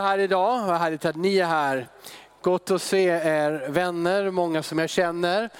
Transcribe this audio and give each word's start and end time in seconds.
här 0.00 0.18
idag. 0.18 0.66
Vad 0.66 0.78
härligt 0.78 1.04
att 1.04 1.16
ni 1.16 1.38
är 1.38 1.46
här. 1.46 1.88
Gott 2.42 2.70
att 2.70 2.82
se 2.82 3.04
er 3.04 3.68
vänner, 3.68 4.30
många 4.30 4.62
som 4.62 4.78
jag 4.78 4.90
känner, 4.90 5.50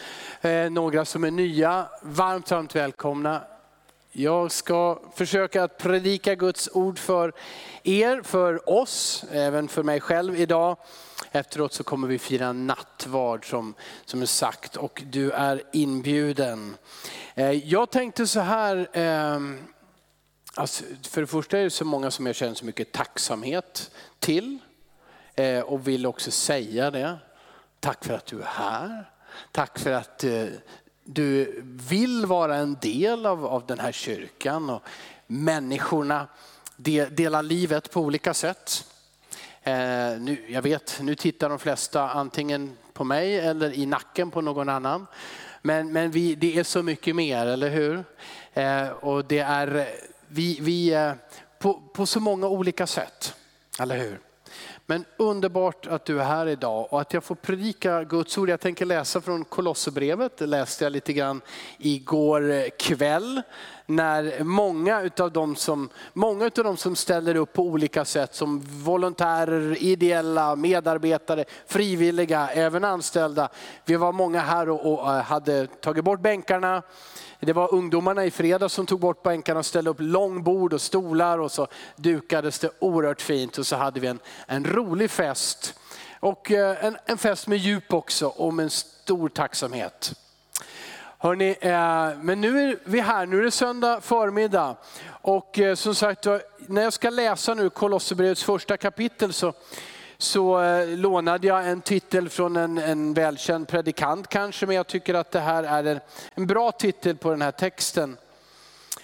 eh, 0.41 0.71
några 0.71 1.05
som 1.05 1.25
är 1.25 1.31
nya. 1.31 1.89
Varmt, 2.03 2.51
varmt 2.51 2.77
välkomna. 2.77 3.43
Jag 4.13 4.53
ska 4.53 4.99
försöka 5.15 5.65
att 5.65 5.79
predika 5.79 6.35
Guds 6.35 6.69
ord 6.73 6.99
för 6.99 7.33
er, 7.83 8.23
för 8.23 8.71
oss, 8.71 9.25
även 9.33 9.69
för 9.69 9.83
mig 9.83 10.01
själv 10.01 10.41
idag. 10.41 10.77
Efteråt 11.33 11.73
så 11.73 11.85
kommer 11.85 12.09
vi 12.09 12.19
fira 12.19 12.53
nattvard 12.53 13.51
som, 13.51 13.75
som 14.05 14.23
är 14.23 14.27
sagt 14.27 14.77
och 14.77 15.03
du 15.07 15.31
är 15.31 15.63
inbjuden. 15.73 16.77
Eh, 17.35 17.51
jag 17.51 17.91
tänkte 17.91 18.27
så 18.27 18.41
här, 18.41 18.89
ehm, 18.93 19.59
Alltså, 20.59 20.85
för 21.03 21.21
det 21.21 21.27
första 21.27 21.59
är 21.59 21.65
det 21.65 21.71
så 21.71 21.85
många 21.85 22.11
som 22.11 22.27
jag 22.27 22.37
känner 22.37 22.55
så 22.55 22.65
mycket 22.65 22.93
tacksamhet 22.93 23.91
till 24.19 24.59
eh, 25.35 25.61
och 25.61 25.89
vill 25.89 26.07
också 26.07 26.31
säga 26.31 26.91
det. 26.91 27.19
Tack 27.81 28.05
för 28.05 28.15
att 28.15 28.27
du 28.27 28.41
är 28.41 28.47
här. 28.47 29.11
Tack 29.53 29.79
för 29.79 29.93
att 29.93 30.25
eh, 30.25 30.47
du 31.05 31.61
vill 31.65 32.27
vara 32.27 32.57
en 32.57 32.77
del 32.81 33.27
av, 33.27 33.47
av 33.47 33.67
den 33.67 33.79
här 33.79 33.93
kyrkan 33.93 34.71
och 34.71 34.83
människorna 35.27 36.27
de, 36.77 37.05
delar 37.05 37.43
livet 37.43 37.91
på 37.91 38.01
olika 38.01 38.35
sätt. 38.35 38.85
Eh, 39.63 39.75
nu, 40.21 40.45
jag 40.49 40.63
vet, 40.63 40.99
nu 41.03 41.15
tittar 41.15 41.49
de 41.49 41.59
flesta 41.59 42.11
antingen 42.11 42.77
på 42.93 43.05
mig 43.05 43.39
eller 43.41 43.73
i 43.73 43.87
nacken 43.87 44.31
på 44.31 44.41
någon 44.41 44.69
annan. 44.69 45.07
Men, 45.63 45.93
men 45.93 46.11
vi, 46.11 46.35
det 46.35 46.59
är 46.59 46.65
så 46.65 46.83
mycket 46.83 47.17
mer, 47.17 47.47
eller 47.47 47.71
hur? 47.71 48.05
Eh, 48.53 48.89
och 48.89 49.25
det 49.25 49.39
är 49.39 49.89
vi, 50.29 50.59
vi 50.61 50.95
eh, 50.95 51.13
på, 51.59 51.83
på 51.95 52.07
så 52.07 52.21
många 52.21 52.49
olika 52.49 52.87
sätt, 52.87 53.35
eller 53.81 53.99
hur? 53.99 54.21
Men 54.87 55.05
underbart 55.17 55.87
att 55.87 56.05
du 56.05 56.21
är 56.21 56.25
här 56.25 56.47
idag 56.47 56.93
och 56.93 57.01
att 57.01 57.13
jag 57.13 57.25
får 57.25 57.35
predika 57.35 58.05
Guds 58.05 58.39
ord. 58.39 58.49
Jag 58.49 58.61
tänker 58.61 58.85
läsa 58.85 59.21
från 59.21 59.45
Kolosserbrevet, 59.45 60.37
det 60.37 60.47
läste 60.47 60.85
jag 60.85 60.93
lite 60.93 61.13
grann 61.13 61.41
igår 61.79 62.51
eh, 62.51 62.65
kväll. 62.79 63.43
När 63.87 64.45
många 64.45 65.03
utav 65.03 65.33
de 65.33 65.57
som, 65.57 65.89
många 66.13 66.47
utav 66.47 66.77
som 66.77 66.97
ställer 66.97 67.35
upp 67.35 67.53
på 67.53 67.63
olika 67.63 68.05
sätt 68.05 68.35
som 68.35 68.61
volontärer, 68.61 69.83
ideella, 69.83 70.57
medarbetare, 70.57 71.45
frivilliga, 71.67 72.49
även 72.49 72.85
anställda. 72.85 73.49
Vi 73.85 73.97
var 73.97 74.13
många 74.13 74.41
här 74.41 74.69
och, 74.69 74.93
och 74.93 75.15
eh, 75.15 75.23
hade 75.23 75.67
tagit 75.67 76.05
bort 76.05 76.21
bänkarna. 76.21 76.83
Det 77.41 77.53
var 77.53 77.75
ungdomarna 77.75 78.25
i 78.25 78.31
fredag 78.31 78.69
som 78.69 78.87
tog 78.87 79.01
bort 79.01 79.23
bänkarna 79.23 79.59
och 79.59 79.67
ställde 79.67 79.91
upp 79.91 80.01
långbord 80.01 80.73
och 80.73 80.81
stolar 80.81 81.39
och 81.39 81.53
så 81.53 81.67
dukades 81.97 82.59
det 82.59 82.71
oerhört 82.79 83.23
fint 83.23 83.59
och 83.59 83.67
så 83.67 83.77
hade 83.77 84.01
vi 84.01 84.07
en, 84.07 84.19
en 84.47 84.65
rolig 84.65 85.11
fest. 85.11 85.75
Och 86.21 86.51
eh, 86.51 86.85
en, 86.85 86.97
en 87.07 87.19
fest 87.19 87.47
med 87.47 87.59
djup 87.59 87.93
också 87.93 88.27
och 88.27 88.55
med 88.55 88.65
en 88.65 88.71
stor 88.71 89.29
tacksamhet. 89.29 90.15
Hörrni, 91.19 91.57
eh, 91.61 92.11
men 92.23 92.41
nu 92.41 92.61
är 92.61 92.79
vi 92.85 93.01
här, 93.01 93.27
nu 93.27 93.39
är 93.39 93.43
det 93.43 93.51
söndag 93.51 94.01
förmiddag. 94.01 94.77
Och 95.09 95.59
eh, 95.59 95.75
som 95.75 95.95
sagt, 95.95 96.27
när 96.59 96.83
jag 96.83 96.93
ska 96.93 97.11
läsa 97.11 97.55
nu 97.55 97.71
Kolosserbrevets 97.71 98.45
första 98.45 98.77
kapitel 98.77 99.33
så 99.33 99.53
så 100.19 100.63
eh, 100.63 100.89
lånade 100.89 101.47
jag 101.47 101.69
en 101.69 101.81
titel 101.81 102.29
från 102.29 102.57
en, 102.57 102.79
en 102.79 103.15
välkänd 103.15 103.69
predikant 103.69 104.29
kanske, 104.29 104.67
men 104.67 104.77
jag 104.77 104.87
tycker 104.87 105.15
att 105.15 105.31
det 105.31 105.41
här 105.41 105.63
är 105.63 105.85
en, 105.85 106.01
en 106.35 106.47
bra 106.47 106.73
titel 106.73 107.17
på 107.17 107.31
den 107.31 107.43
här 107.43 107.51
texten. 107.51 108.17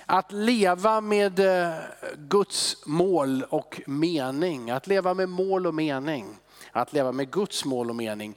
Att 0.07 0.33
leva 0.33 1.01
med 1.01 1.41
eh, 1.41 1.75
Guds 2.17 2.77
mål 2.87 3.45
och 3.49 3.81
mening. 3.87 4.71
Att 4.71 4.87
leva 4.87 5.15
med 5.15 5.29
mål 5.29 5.67
och 5.67 5.75
mening. 5.75 6.39
Att 6.73 6.93
leva 6.93 7.13
med 7.13 7.31
Guds 7.31 7.65
mål 7.65 7.91
och 7.91 7.97
mening. 7.97 8.35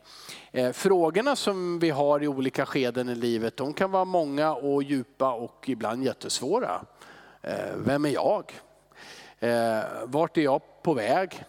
Eh, 0.51 0.71
frågorna 0.71 1.35
som 1.35 1.79
vi 1.79 1.89
har 1.89 2.23
i 2.23 2.27
olika 2.27 2.65
skeden 2.65 3.09
i 3.09 3.15
livet, 3.15 3.57
de 3.57 3.73
kan 3.73 3.91
vara 3.91 4.05
många 4.05 4.53
och 4.53 4.83
djupa 4.83 5.33
och 5.33 5.69
ibland 5.69 6.03
jättesvåra. 6.03 6.85
Eh, 7.41 7.75
vem 7.75 8.05
är 8.05 8.09
jag? 8.09 8.53
Eh, 9.39 9.83
vart 10.03 10.37
är 10.37 10.41
jag 10.41 10.61
på 10.83 10.93
väg? 10.93 11.43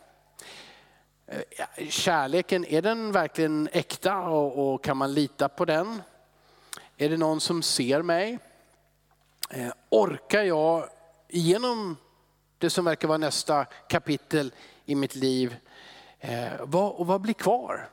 Kärleken, 1.88 2.64
är 2.64 2.82
den 2.82 3.12
verkligen 3.12 3.68
äkta 3.72 4.18
och, 4.18 4.74
och, 4.74 4.84
kan 4.84 4.96
man 4.96 5.14
lita 5.14 5.48
på 5.48 5.64
den? 5.64 6.02
Är 6.96 7.08
det 7.08 7.16
någon 7.16 7.40
som 7.40 7.62
ser 7.62 8.02
mig? 8.02 8.38
Eh, 9.50 9.72
orkar 9.88 10.42
jag 10.42 10.88
igenom 11.28 11.96
det 12.58 12.70
som 12.70 12.84
verkar 12.84 13.08
vara 13.08 13.18
nästa 13.18 13.64
kapitel 13.64 14.52
i 14.84 14.94
mitt 14.94 15.14
liv? 15.14 15.56
Eh, 16.28 16.52
vad, 16.60 16.92
och 16.92 17.06
vad 17.06 17.20
blir 17.20 17.34
kvar 17.34 17.88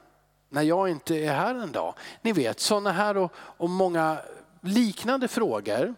när 0.50 0.62
jag 0.62 0.90
inte 0.90 1.16
är 1.16 1.34
här 1.34 1.56
en 1.56 1.72
dag? 1.72 1.94
Ni 2.22 2.32
vet 2.32 2.60
sådana 2.60 2.92
här 2.92 3.18
och, 3.18 3.32
och 3.36 3.70
många 3.70 4.18
liknande 4.62 5.28
frågor. 5.28 5.96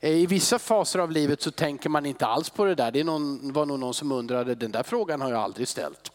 Eh, 0.00 0.10
I 0.10 0.26
vissa 0.26 0.58
faser 0.58 0.98
av 0.98 1.10
livet 1.10 1.42
så 1.42 1.50
tänker 1.50 1.88
man 1.88 2.06
inte 2.06 2.26
alls 2.26 2.50
på 2.50 2.64
det 2.64 2.74
där. 2.74 2.90
Det 2.90 3.04
någon, 3.04 3.52
var 3.52 3.66
nog 3.66 3.78
någon 3.78 3.94
som 3.94 4.12
undrade, 4.12 4.54
den 4.54 4.72
där 4.72 4.82
frågan 4.82 5.20
har 5.20 5.30
jag 5.30 5.40
aldrig 5.40 5.68
ställt. 5.68 6.12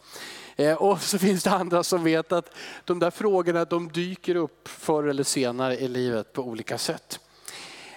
Eh, 0.56 0.74
och 0.74 1.00
så 1.00 1.18
finns 1.26 1.44
det 1.44 1.50
andra 1.50 1.82
som 1.82 2.04
vet 2.04 2.32
att 2.32 2.54
de 2.84 2.98
där 2.98 3.10
frågorna 3.10 3.64
de 3.64 3.92
dyker 3.92 4.34
upp 4.34 4.68
förr 4.68 5.04
eller 5.04 5.24
senare 5.24 5.76
i 5.76 5.88
livet 5.88 6.32
på 6.32 6.42
olika 6.42 6.78
sätt. 6.78 7.20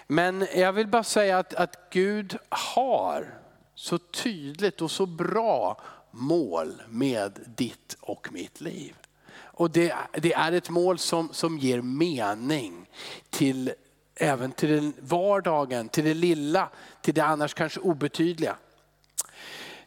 Men 0.08 0.48
jag 0.56 0.74
vill 0.74 0.88
bara 0.88 1.04
säga 1.04 1.40
att, 1.40 1.54
att 1.54 1.90
Gud 1.90 2.38
har 2.50 3.34
så 3.76 3.98
tydligt 3.98 4.82
och 4.82 4.92
så 4.92 5.06
bra 5.06 5.82
mål 6.18 6.82
med 6.90 7.40
ditt 7.58 7.98
och 8.00 8.28
mitt 8.32 8.62
liv. 8.62 8.96
Och 9.34 9.72
det, 9.72 9.96
det 10.14 10.34
är 10.34 10.52
ett 10.52 10.70
mål 10.70 11.00
som, 11.00 11.30
som 11.34 11.58
ger 11.58 11.82
mening 11.82 12.90
till 13.30 13.74
även 14.16 14.52
till 14.52 14.70
den 14.70 14.94
vardagen, 15.00 15.90
till 15.90 16.04
det 16.04 16.14
lilla, 16.14 16.70
till 17.02 17.14
det 17.14 17.22
annars 17.22 17.54
kanske 17.54 17.80
obetydliga. 17.80 18.56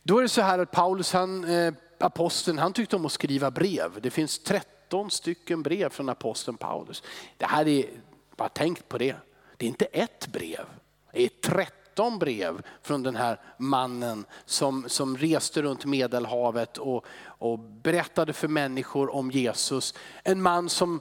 Då 0.03 0.19
är 0.19 0.23
det 0.23 0.29
så 0.29 0.43
här 0.43 0.59
att 0.59 0.71
Paulus 0.71 1.13
han 1.13 1.45
eh, 1.45 1.75
aposteln 1.99 2.59
han 2.59 2.73
tyckte 2.73 2.97
om 2.97 3.07
att 3.07 3.13
skriva 3.13 3.51
brev. 3.51 4.01
Det 4.01 4.11
finns 4.11 4.39
13 4.39 5.11
stycken 5.11 5.63
brev 5.63 5.89
från 5.89 6.09
aposteln 6.09 6.57
Paulus. 6.57 7.03
Det 7.37 7.47
här 7.47 7.69
är, 7.69 7.87
bara 8.37 8.49
tänk 8.49 8.89
på 8.89 8.99
det. 8.99 9.17
Det 9.57 9.67
är 9.67 9.69
inte 9.69 9.85
ett 9.85 10.27
brev, 10.27 10.65
det 11.13 11.25
är 11.25 11.29
13 11.29 11.80
brev 12.09 12.63
från 12.83 13.03
den 13.03 13.17
här 13.17 13.41
mannen 13.57 14.25
som, 14.45 14.89
som 14.89 15.17
reste 15.17 15.63
runt 15.63 15.85
medelhavet 15.85 16.79
och, 16.79 17.05
och 17.23 17.59
berättade 17.59 18.33
för 18.33 18.49
människor 18.49 19.15
om 19.15 19.31
Jesus. 19.31 19.95
En 20.25 20.43
man 20.43 20.69
som 20.69 21.01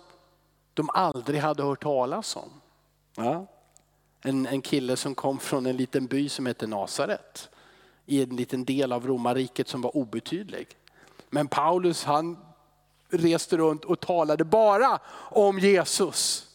de 0.73 0.89
aldrig 0.89 1.41
hade 1.41 1.63
hört 1.63 1.83
talas 1.83 2.35
om. 2.35 2.49
Ja? 3.15 3.45
En, 4.21 4.45
en 4.45 4.61
kille 4.61 4.95
som 4.95 5.15
kom 5.15 5.39
från 5.39 5.65
en 5.65 5.77
liten 5.77 6.05
by 6.05 6.29
som 6.29 6.45
heter 6.45 6.67
Nasaret 6.67 7.49
i 8.05 8.23
en 8.23 8.35
liten 8.35 8.65
del 8.65 8.91
av 8.91 9.07
romarriket 9.07 9.67
som 9.67 9.81
var 9.81 9.97
obetydlig. 9.97 10.67
Men 11.29 11.47
Paulus 11.47 12.03
han 12.03 12.37
reste 13.09 13.57
runt 13.57 13.85
och 13.85 13.99
talade 13.99 14.43
bara 14.43 14.99
om 15.31 15.59
Jesus. 15.59 16.48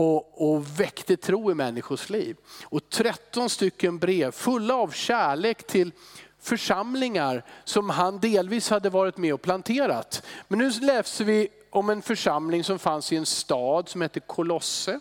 Och, 0.00 0.50
och 0.54 0.80
väckte 0.80 1.16
tro 1.16 1.50
i 1.50 1.54
människors 1.54 2.10
liv. 2.10 2.36
Och 2.64 2.90
13 2.90 3.50
stycken 3.50 3.98
brev 3.98 4.30
fulla 4.30 4.74
av 4.74 4.90
kärlek 4.90 5.66
till 5.66 5.92
församlingar 6.40 7.44
som 7.64 7.90
han 7.90 8.20
delvis 8.20 8.70
hade 8.70 8.90
varit 8.90 9.16
med 9.16 9.34
och 9.34 9.42
planterat. 9.42 10.22
Men 10.48 10.58
nu 10.58 10.70
läser 10.70 11.24
vi 11.24 11.48
om 11.70 11.90
en 11.90 12.02
församling 12.02 12.64
som 12.64 12.78
fanns 12.78 13.12
i 13.12 13.16
en 13.16 13.26
stad 13.26 13.88
som 13.88 14.00
hette 14.00 14.20
Kolosse. 14.20 15.00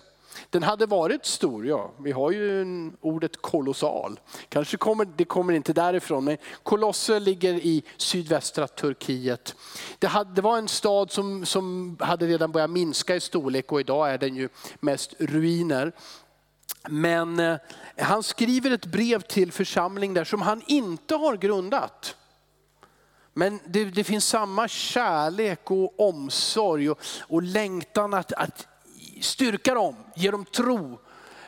Den 0.49 0.63
hade 0.63 0.85
varit 0.85 1.25
stor, 1.25 1.67
ja. 1.67 1.91
Vi 1.99 2.11
har 2.11 2.31
ju 2.31 2.65
ordet 3.01 3.41
kolossal. 3.41 4.19
Kanske 4.49 4.77
kommer, 4.77 5.07
det 5.15 5.25
kommer 5.25 5.53
inte 5.53 5.73
därifrån, 5.73 6.25
men 6.25 6.37
Kolosse 6.63 7.19
ligger 7.19 7.53
i 7.53 7.83
sydvästra 7.97 8.67
Turkiet. 8.67 9.55
Det, 9.99 10.07
hade, 10.07 10.33
det 10.33 10.41
var 10.41 10.57
en 10.57 10.67
stad 10.67 11.11
som, 11.11 11.45
som 11.45 11.97
hade 11.99 12.27
redan 12.27 12.51
börjat 12.51 12.69
minska 12.69 13.15
i 13.15 13.19
storlek 13.19 13.71
och 13.71 13.79
idag 13.79 14.11
är 14.11 14.17
den 14.17 14.35
ju 14.35 14.49
mest 14.79 15.13
ruiner. 15.19 15.91
Men 16.89 17.39
eh, 17.39 17.57
han 17.97 18.23
skriver 18.23 18.71
ett 18.71 18.85
brev 18.85 19.21
till 19.21 19.51
församling 19.51 20.13
där 20.13 20.23
som 20.23 20.41
han 20.41 20.61
inte 20.67 21.15
har 21.15 21.37
grundat. 21.37 22.15
Men 23.33 23.59
det, 23.65 23.85
det 23.85 24.03
finns 24.03 24.27
samma 24.27 24.67
kärlek 24.67 25.71
och 25.71 25.99
omsorg 25.99 26.89
och, 26.89 26.99
och 27.21 27.43
längtan 27.43 28.13
att, 28.13 28.33
att 28.33 28.67
styrka 29.21 29.73
dem, 29.73 29.95
ge 30.15 30.31
dem 30.31 30.45
tro 30.45 30.99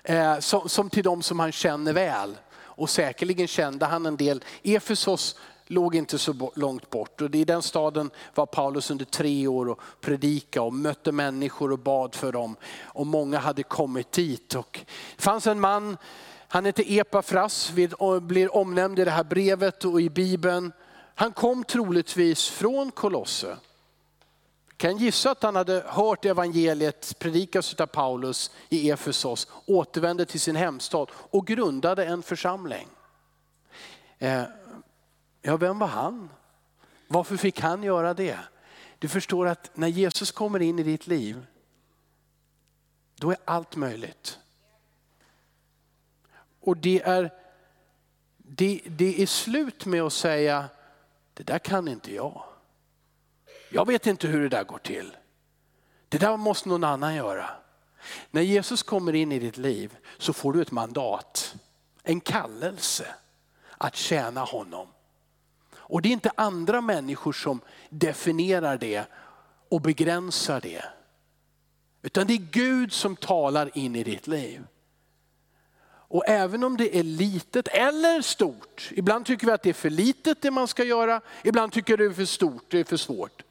eh, 0.03 0.39
som, 0.39 0.69
som, 0.69 0.89
till 0.89 1.03
dem 1.03 1.21
som 1.21 1.39
han 1.39 1.51
känner 1.51 1.93
väl. 1.93 2.37
Och 2.57 2.89
säkerligen 2.89 3.47
kände 3.47 3.85
han 3.85 4.05
en 4.05 4.17
del. 4.17 4.43
Efesos 4.63 5.35
låg 5.67 5.95
inte 5.95 6.17
så 6.17 6.51
långt 6.55 6.89
bort 6.89 7.21
och 7.21 7.35
i 7.35 7.45
den 7.45 7.61
staden 7.61 8.11
var 8.35 8.45
Paulus 8.45 8.91
under 8.91 9.05
tre 9.05 9.47
år 9.47 9.69
och 9.69 9.81
predikade 10.01 10.65
och 10.65 10.73
mötte 10.73 11.11
människor 11.11 11.71
och 11.71 11.79
bad 11.79 12.15
för 12.15 12.31
dem. 12.31 12.55
Och 12.83 13.07
många 13.07 13.39
hade 13.39 13.63
kommit 13.63 14.11
dit. 14.11 14.55
Och 14.55 14.79
det 15.15 15.21
fanns 15.21 15.47
en 15.47 15.59
man, 15.59 15.97
han 16.47 16.65
hette 16.65 16.93
Epafras, 16.93 17.71
blir 18.21 18.55
omnämnd 18.55 18.99
i 18.99 19.05
det 19.05 19.11
här 19.11 19.23
brevet 19.23 19.85
och 19.85 20.01
i 20.01 20.09
Bibeln. 20.09 20.71
Han 21.15 21.31
kom 21.31 21.63
troligtvis 21.63 22.49
från 22.49 22.91
Kolosse. 22.91 23.57
Kan 24.79 24.97
gissa 24.97 25.31
att 25.31 25.43
han 25.43 25.55
hade 25.55 25.83
hört 25.87 26.25
evangeliet 26.25 27.19
predikas 27.19 27.73
av 27.73 27.85
Paulus 27.85 28.51
i 28.69 28.91
Efesos, 28.91 29.47
återvände 29.65 30.25
till 30.25 30.39
sin 30.39 30.55
hemstad 30.55 31.11
och 31.13 31.47
grundade 31.47 32.05
en 32.05 32.23
församling. 32.23 32.87
Eh, 34.17 34.43
ja, 35.41 35.57
vem 35.57 35.79
var 35.79 35.87
han? 35.87 36.29
Varför 37.07 37.37
fick 37.37 37.59
han 37.59 37.83
göra 37.83 38.13
det? 38.13 38.39
Du 38.99 39.07
förstår 39.07 39.47
att 39.47 39.71
när 39.73 39.87
Jesus 39.87 40.31
kommer 40.31 40.59
in 40.59 40.79
i 40.79 40.83
ditt 40.83 41.07
liv, 41.07 41.45
då 43.15 43.31
är 43.31 43.37
allt 43.45 43.75
möjligt. 43.75 44.39
Och 46.59 46.77
det 46.77 47.01
är, 47.01 47.33
det, 48.37 48.81
det 48.85 49.21
är 49.21 49.27
slut 49.27 49.85
med 49.85 50.01
att 50.01 50.13
säga, 50.13 50.65
det 51.33 51.43
där 51.43 51.59
kan 51.59 51.87
inte 51.87 52.13
jag. 52.13 52.48
Jag 53.69 53.87
vet 53.87 54.07
inte 54.07 54.27
hur 54.27 54.41
det 54.41 54.49
där 54.49 54.63
går 54.63 54.77
till. 54.77 55.15
Det 56.09 56.17
där 56.17 56.37
måste 56.37 56.69
någon 56.69 56.83
annan 56.83 57.15
göra. 57.15 57.49
När 58.31 58.41
Jesus 58.41 58.83
kommer 58.83 59.15
in 59.15 59.31
i 59.31 59.39
ditt 59.39 59.57
liv 59.57 59.97
så 60.17 60.33
får 60.33 60.53
du 60.53 60.61
ett 60.61 60.71
mandat, 60.71 61.55
en 62.03 62.21
kallelse 62.21 63.15
att 63.77 63.95
tjäna 63.95 64.41
honom. 64.41 64.87
Och 65.73 66.01
det 66.01 66.09
är 66.09 66.13
inte 66.13 66.31
andra 66.35 66.81
människor 66.81 67.33
som 67.33 67.61
definierar 67.89 68.77
det 68.77 69.03
och 69.69 69.81
begränsar 69.81 70.61
det. 70.61 70.85
Utan 72.01 72.27
det 72.27 72.33
är 72.33 72.47
Gud 72.51 72.93
som 72.93 73.15
talar 73.15 73.77
in 73.77 73.95
i 73.95 74.03
ditt 74.03 74.27
liv. 74.27 74.63
Och 76.11 76.23
även 76.27 76.63
om 76.63 76.77
det 76.77 76.97
är 76.97 77.03
litet 77.03 77.67
eller 77.67 78.21
stort, 78.21 78.89
ibland 78.91 79.25
tycker 79.25 79.47
vi 79.47 79.53
att 79.53 79.63
det 79.63 79.69
är 79.69 79.73
för 79.73 79.89
litet 79.89 80.41
det 80.41 80.51
man 80.51 80.67
ska 80.67 80.83
göra, 80.83 81.21
ibland 81.43 81.71
tycker 81.71 81.97
vi 81.97 82.03
att 82.03 82.09
det 82.09 82.13
är 82.13 82.15
för 82.15 82.25
stort, 82.25 82.65
det 82.69 82.79
är 82.79 82.83
för 82.83 82.97
svårt. 82.97 83.43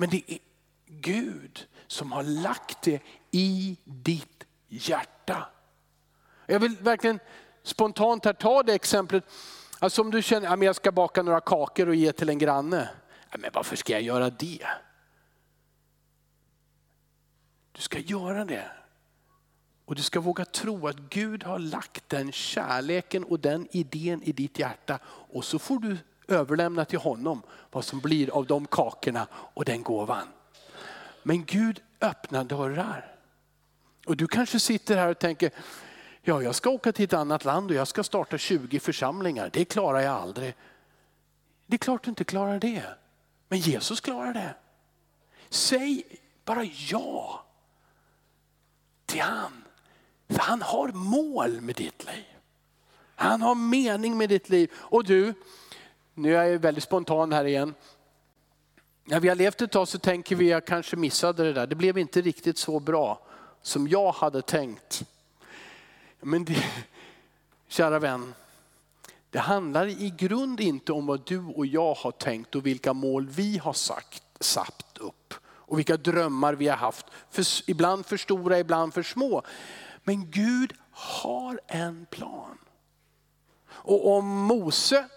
Men 0.00 0.10
det 0.10 0.22
är 0.32 0.38
Gud 0.86 1.68
som 1.86 2.12
har 2.12 2.22
lagt 2.22 2.82
det 2.82 3.02
i 3.30 3.76
ditt 3.84 4.46
hjärta. 4.68 5.48
Jag 6.46 6.60
vill 6.60 6.76
verkligen 6.76 7.20
spontant 7.62 8.24
här 8.24 8.32
ta 8.32 8.62
det 8.62 8.74
exemplet. 8.74 9.24
Alltså 9.78 10.02
om 10.02 10.10
du 10.10 10.22
känner 10.22 10.48
att 10.48 10.64
jag 10.64 10.76
ska 10.76 10.92
baka 10.92 11.22
några 11.22 11.40
kakor 11.40 11.88
och 11.88 11.94
ge 11.94 12.12
till 12.12 12.28
en 12.28 12.38
granne. 12.38 12.88
Men 13.38 13.50
varför 13.52 13.76
ska 13.76 13.92
jag 13.92 14.02
göra 14.02 14.30
det? 14.30 14.66
Du 17.72 17.82
ska 17.82 17.98
göra 17.98 18.44
det. 18.44 18.70
Och 19.84 19.94
du 19.94 20.02
ska 20.02 20.20
våga 20.20 20.44
tro 20.44 20.88
att 20.88 20.96
Gud 20.96 21.44
har 21.44 21.58
lagt 21.58 22.08
den 22.08 22.32
kärleken 22.32 23.24
och 23.24 23.40
den 23.40 23.68
idén 23.70 24.22
i 24.22 24.32
ditt 24.32 24.58
hjärta. 24.58 24.98
Och 25.04 25.44
så 25.44 25.58
får 25.58 25.78
du 25.78 25.96
överlämna 26.30 26.84
till 26.84 26.98
honom 26.98 27.42
vad 27.70 27.84
som 27.84 28.00
blir 28.00 28.30
av 28.30 28.46
de 28.46 28.66
kakorna 28.66 29.26
och 29.32 29.64
den 29.64 29.82
gåvan. 29.82 30.28
Men 31.22 31.44
Gud 31.44 31.80
öppnar 32.00 32.44
dörrar. 32.44 33.14
Och 34.06 34.16
du 34.16 34.26
kanske 34.26 34.60
sitter 34.60 34.96
här 34.96 35.08
och 35.08 35.18
tänker, 35.18 35.50
ja 36.22 36.42
jag 36.42 36.54
ska 36.54 36.70
åka 36.70 36.92
till 36.92 37.04
ett 37.04 37.12
annat 37.12 37.44
land 37.44 37.70
och 37.70 37.76
jag 37.76 37.88
ska 37.88 38.02
starta 38.02 38.38
20 38.38 38.80
församlingar. 38.80 39.50
Det 39.52 39.64
klarar 39.64 40.00
jag 40.00 40.14
aldrig. 40.14 40.54
Det 41.66 41.76
är 41.76 41.78
klart 41.78 42.04
du 42.04 42.10
inte 42.10 42.24
klarar 42.24 42.58
det. 42.58 42.84
Men 43.48 43.58
Jesus 43.58 44.00
klarar 44.00 44.34
det. 44.34 44.54
Säg 45.48 46.04
bara 46.44 46.64
ja 46.64 47.44
till 49.06 49.20
han. 49.20 49.64
För 50.28 50.38
han 50.38 50.62
har 50.62 50.88
mål 50.88 51.60
med 51.60 51.76
ditt 51.76 52.04
liv. 52.06 52.24
Han 53.14 53.42
har 53.42 53.54
mening 53.54 54.16
med 54.16 54.28
ditt 54.28 54.48
liv. 54.48 54.72
Och 54.76 55.04
du, 55.04 55.34
nu 56.14 56.36
är 56.36 56.44
jag 56.44 56.58
väldigt 56.58 56.84
spontan 56.84 57.32
här 57.32 57.44
igen. 57.44 57.74
När 59.04 59.20
vi 59.20 59.28
har 59.28 59.36
levt 59.36 59.60
ett 59.60 59.72
tag 59.72 59.88
så 59.88 59.98
tänker 59.98 60.36
vi 60.36 60.44
att 60.44 60.50
jag 60.50 60.64
kanske 60.64 60.96
missade 60.96 61.44
det 61.44 61.52
där. 61.52 61.66
Det 61.66 61.74
blev 61.74 61.98
inte 61.98 62.20
riktigt 62.20 62.58
så 62.58 62.80
bra 62.80 63.26
som 63.62 63.88
jag 63.88 64.12
hade 64.12 64.42
tänkt. 64.42 65.02
Men 66.20 66.44
det, 66.44 66.64
kära 67.68 67.98
vän, 67.98 68.34
det 69.30 69.38
handlar 69.38 69.86
i 69.86 70.14
grund 70.16 70.60
inte 70.60 70.92
om 70.92 71.06
vad 71.06 71.26
du 71.26 71.38
och 71.38 71.66
jag 71.66 71.94
har 71.94 72.10
tänkt 72.10 72.54
och 72.54 72.66
vilka 72.66 72.92
mål 72.92 73.28
vi 73.28 73.58
har 73.58 73.72
sagt, 73.72 74.22
satt 74.40 74.98
upp. 75.00 75.34
Och 75.42 75.78
vilka 75.78 75.96
drömmar 75.96 76.54
vi 76.54 76.68
har 76.68 76.76
haft. 76.76 77.06
För, 77.30 77.70
ibland 77.70 78.06
för 78.06 78.16
stora, 78.16 78.58
ibland 78.58 78.94
för 78.94 79.02
små. 79.02 79.42
Men 80.04 80.30
Gud 80.30 80.72
har 80.90 81.60
en 81.66 82.06
plan. 82.10 82.58
Och 83.68 84.16
om 84.16 84.26
Mose 84.26 85.08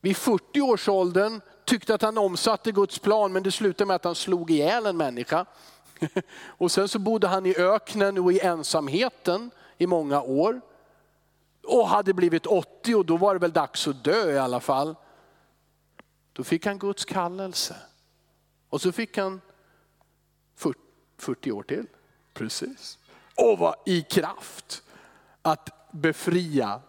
vid 0.00 0.16
40 0.16 0.60
års 0.60 0.88
åldern 0.88 1.40
tyckte 1.64 1.94
att 1.94 2.02
han 2.02 2.18
omsatte 2.18 2.72
Guds 2.72 2.98
plan 2.98 3.32
men 3.32 3.42
det 3.42 3.52
slutade 3.52 3.86
med 3.86 3.96
att 3.96 4.04
han 4.04 4.14
slog 4.14 4.50
ihjäl 4.50 4.86
en 4.86 4.96
människa. 4.96 5.46
Och 6.46 6.72
sen 6.72 6.88
så 6.88 6.98
bodde 6.98 7.26
han 7.26 7.46
i 7.46 7.54
öknen 7.56 8.18
och 8.18 8.32
i 8.32 8.40
ensamheten 8.40 9.50
i 9.78 9.86
många 9.86 10.22
år. 10.22 10.60
Och 11.66 11.88
hade 11.88 12.14
blivit 12.14 12.46
80 12.46 12.94
och 12.94 13.06
då 13.06 13.16
var 13.16 13.34
det 13.34 13.40
väl 13.40 13.52
dags 13.52 13.88
att 13.88 14.04
dö 14.04 14.32
i 14.32 14.38
alla 14.38 14.60
fall. 14.60 14.94
Då 16.32 16.44
fick 16.44 16.66
han 16.66 16.78
Guds 16.78 17.04
kallelse. 17.04 17.76
Och 18.68 18.80
så 18.80 18.92
fick 18.92 19.18
han 19.18 19.40
40 21.18 21.52
år 21.52 21.62
till. 21.62 21.86
Precis. 22.34 22.98
Och 23.36 23.58
var 23.58 23.76
i 23.86 24.02
kraft 24.02 24.82
att 25.42 25.92
befria 25.92 26.80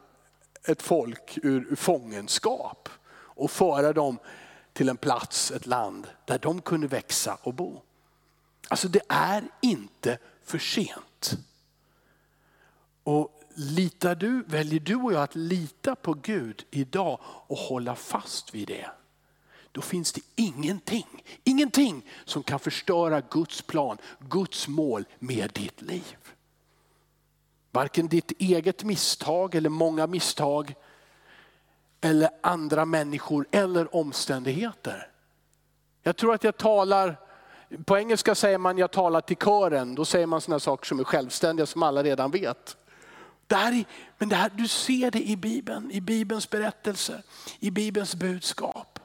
ett 0.63 0.81
folk 0.81 1.37
ur 1.43 1.75
fångenskap 1.75 2.89
och 3.35 3.51
föra 3.51 3.93
dem 3.93 4.19
till 4.73 4.89
en 4.89 4.97
plats, 4.97 5.51
ett 5.51 5.65
land 5.65 6.07
där 6.25 6.39
de 6.39 6.61
kunde 6.61 6.87
växa 6.87 7.37
och 7.41 7.53
bo. 7.53 7.81
Alltså 8.67 8.87
det 8.87 9.01
är 9.09 9.43
inte 9.61 10.17
för 10.43 10.57
sent. 10.57 11.37
Och 13.03 13.41
litar 13.55 14.15
du, 14.15 14.43
väljer 14.43 14.79
du 14.79 14.95
och 14.95 15.13
jag 15.13 15.23
att 15.23 15.35
lita 15.35 15.95
på 15.95 16.13
Gud 16.13 16.65
idag 16.71 17.19
och 17.23 17.57
hålla 17.57 17.95
fast 17.95 18.55
vid 18.55 18.67
det. 18.67 18.89
Då 19.71 19.81
finns 19.81 20.13
det 20.13 20.21
ingenting, 20.35 21.23
ingenting 21.43 22.05
som 22.25 22.43
kan 22.43 22.59
förstöra 22.59 23.21
Guds 23.21 23.61
plan, 23.61 23.97
Guds 24.19 24.67
mål 24.67 25.05
med 25.19 25.51
ditt 25.53 25.81
liv. 25.81 26.17
Varken 27.71 28.07
ditt 28.07 28.31
eget 28.31 28.83
misstag 28.83 29.55
eller 29.55 29.69
många 29.69 30.07
misstag 30.07 30.75
eller 32.01 32.29
andra 32.41 32.85
människor 32.85 33.45
eller 33.51 33.95
omständigheter. 33.95 35.07
Jag 36.03 36.17
tror 36.17 36.33
att 36.33 36.43
jag 36.43 36.57
talar, 36.57 37.19
på 37.85 37.97
engelska 37.97 38.35
säger 38.35 38.57
man 38.57 38.77
jag 38.77 38.91
talar 38.91 39.21
till 39.21 39.37
kören, 39.37 39.95
då 39.95 40.05
säger 40.05 40.25
man 40.25 40.41
sådana 40.41 40.59
saker 40.59 40.85
som 40.85 40.99
är 40.99 41.03
självständiga 41.03 41.65
som 41.65 41.83
alla 41.83 42.03
redan 42.03 42.31
vet. 42.31 42.77
Det 43.47 43.55
här, 43.55 43.85
men 44.17 44.29
det 44.29 44.35
här, 44.35 44.51
du 44.55 44.67
ser 44.67 45.11
det 45.11 45.29
i 45.29 45.37
Bibeln, 45.37 45.91
i 45.91 46.01
Bibelns 46.01 46.49
berättelser, 46.49 47.23
i 47.59 47.71
Bibelns 47.71 48.15
budskap. 48.15 48.99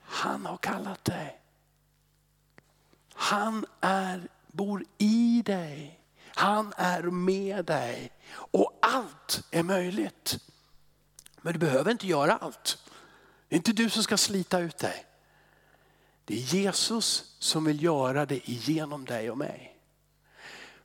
Han 0.00 0.46
har 0.46 0.56
kallat 0.56 1.04
dig. 1.04 1.40
Han 3.14 3.66
är, 3.80 4.28
bor 4.46 4.84
i 4.98 5.42
dig. 5.46 6.00
Han 6.34 6.72
är 6.76 7.02
med 7.02 7.64
dig 7.64 8.12
och 8.32 8.78
allt 8.82 9.42
är 9.50 9.62
möjligt. 9.62 10.38
Men 11.42 11.52
du 11.52 11.58
behöver 11.58 11.90
inte 11.90 12.06
göra 12.06 12.36
allt. 12.36 12.78
Det 13.48 13.54
är 13.54 13.56
inte 13.56 13.72
du 13.72 13.90
som 13.90 14.02
ska 14.02 14.16
slita 14.16 14.58
ut 14.58 14.78
dig. 14.78 15.06
Det 16.24 16.34
är 16.34 16.54
Jesus 16.54 17.34
som 17.38 17.64
vill 17.64 17.82
göra 17.82 18.26
det 18.26 18.50
igenom 18.50 19.04
dig 19.04 19.30
och 19.30 19.38
mig. 19.38 19.76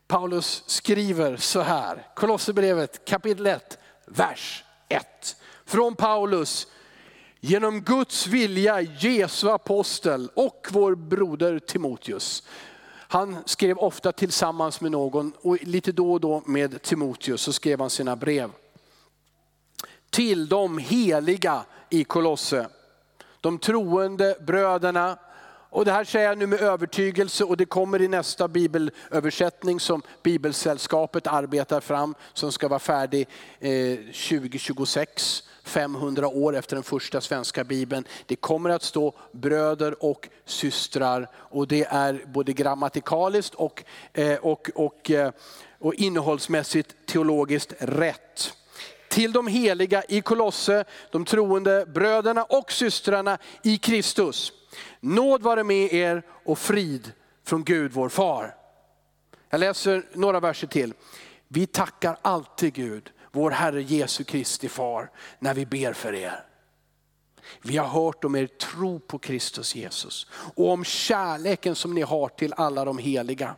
Paulus 0.08 0.64
skriver 0.68 1.38
så 1.38 1.62
här, 1.62 2.08
Kolosserbrevet 2.16 3.06
kapitel 3.06 3.46
1, 3.46 3.78
vers 4.06 4.64
1. 4.90 5.36
Från 5.66 5.96
Paulus, 5.96 6.68
genom 7.40 7.82
Guds 7.82 8.28
vilja 8.28 8.82
Jesu 8.82 9.50
apostel 9.50 10.30
och 10.34 10.68
vår 10.72 10.96
broder 10.96 11.60
Timoteus. 11.60 12.44
Han 13.08 13.38
skrev 13.46 13.78
ofta 13.78 14.12
tillsammans 14.12 14.82
med 14.82 14.92
någon 14.92 15.34
och 15.42 15.64
lite 15.64 15.92
då 15.92 16.14
och 16.14 16.22
då 16.22 16.44
med 16.46 16.82
Timoteus 16.82 17.42
så 17.42 17.54
skrev 17.54 17.80
han 17.80 17.90
sina 17.90 18.16
brev 18.16 18.52
till 20.10 20.48
de 20.48 20.78
heliga 20.78 21.66
i 21.90 22.04
Kolosse. 22.04 22.68
De 23.42 23.60
troende 23.60 24.36
bröderna. 24.48 25.18
Och 25.70 25.86
det 25.86 25.92
här 25.92 26.04
säger 26.04 26.28
jag 26.28 26.38
nu 26.38 26.48
med 26.48 26.62
övertygelse 26.62 27.44
och 27.44 27.58
det 27.58 27.66
kommer 27.66 28.02
i 28.02 28.08
nästa 28.08 28.48
bibelöversättning 28.48 29.80
som 29.80 30.02
Bibelsällskapet 30.24 31.28
arbetar 31.28 31.80
fram 31.80 32.16
som 32.34 32.52
ska 32.52 32.68
vara 32.68 32.80
färdig 32.80 33.28
eh, 33.60 33.98
2026. 33.98 35.44
500 35.66 36.28
år 36.28 36.56
efter 36.56 36.76
den 36.76 36.84
första 36.84 37.22
svenska 37.22 37.64
bibeln. 37.64 38.08
Det 38.26 38.36
kommer 38.36 38.70
att 38.70 38.84
stå 38.84 39.14
bröder 39.32 40.04
och 40.04 40.30
systrar 40.46 41.30
och 41.36 41.68
det 41.68 41.86
är 41.90 42.24
både 42.26 42.54
grammatikaliskt 42.54 43.56
och, 43.56 43.84
eh, 44.14 44.38
och, 44.38 44.70
och, 44.76 45.12
eh, 45.12 45.32
och 45.80 45.94
innehållsmässigt 45.94 46.96
teologiskt 47.06 47.74
rätt 47.80 48.54
till 49.16 49.32
de 49.32 49.48
heliga 49.48 50.04
i 50.10 50.22
Kolosse, 50.22 50.86
de 51.12 51.26
troende 51.26 51.86
bröderna 51.86 52.44
och 52.44 52.72
systrarna 52.72 53.38
i 53.64 53.78
Kristus. 53.78 54.52
Nåd 55.00 55.44
vare 55.44 55.64
med 55.64 55.94
er 55.94 56.24
och 56.46 56.60
frid 56.60 57.12
från 57.46 57.64
Gud 57.64 57.92
vår 57.92 58.10
far. 58.10 58.56
Jag 59.50 59.60
läser 59.60 60.06
några 60.14 60.40
verser 60.40 60.68
till. 60.68 60.94
Vi 61.48 61.68
tackar 61.68 62.18
alltid 62.22 62.74
Gud, 62.74 63.12
vår 63.32 63.52
Herre 63.52 63.82
Jesu 63.82 64.24
Kristi 64.24 64.70
far, 64.70 65.12
när 65.40 65.54
vi 65.54 65.66
ber 65.66 65.94
för 65.94 66.14
er. 66.14 66.46
Vi 67.62 67.78
har 67.78 67.88
hört 67.88 68.24
om 68.24 68.36
er 68.36 68.48
tro 68.48 69.00
på 69.00 69.20
Kristus 69.20 69.76
Jesus 69.76 70.28
och 70.56 70.72
om 70.72 70.84
kärleken 70.84 71.76
som 71.76 71.94
ni 71.94 72.02
har 72.02 72.30
till 72.30 72.54
alla 72.58 72.86
de 72.86 72.98
heliga. 72.98 73.56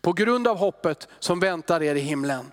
På 0.00 0.12
grund 0.12 0.48
av 0.48 0.56
hoppet 0.56 1.08
som 1.18 1.40
väntar 1.40 1.82
er 1.82 1.94
i 1.94 2.00
himlen. 2.00 2.52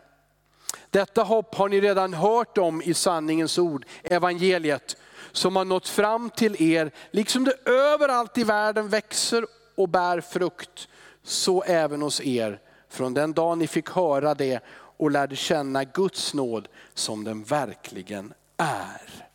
Detta 0.90 1.24
hopp 1.24 1.56
har 1.56 1.70
ni 1.70 1.82
redan 1.82 2.14
hört 2.14 2.58
om 2.58 2.82
i 2.82 2.94
sanningens 2.94 3.58
ord, 3.58 3.86
evangeliet, 4.04 4.98
som 5.32 5.56
har 5.56 5.66
nått 5.66 5.88
fram 5.88 6.30
till 6.30 6.62
er, 6.62 6.92
liksom 7.12 7.44
det 7.44 7.70
överallt 7.70 8.38
i 8.38 8.44
världen 8.44 8.90
växer 8.90 9.46
och 9.76 9.90
bär 9.90 10.22
frukt, 10.22 10.88
så 11.24 11.64
även 11.64 12.02
hos 12.02 12.22
er. 12.22 12.62
Från 12.90 13.14
den 13.14 13.34
dag 13.34 13.58
ni 13.58 13.68
fick 13.68 13.90
höra 13.90 14.36
det 14.36 14.60
och 14.98 15.12
lärde 15.12 15.36
känna 15.36 15.84
Guds 15.84 16.34
nåd 16.34 16.68
som 16.94 17.24
den 17.24 17.44
verkligen 17.44 18.34
är. 18.58 19.28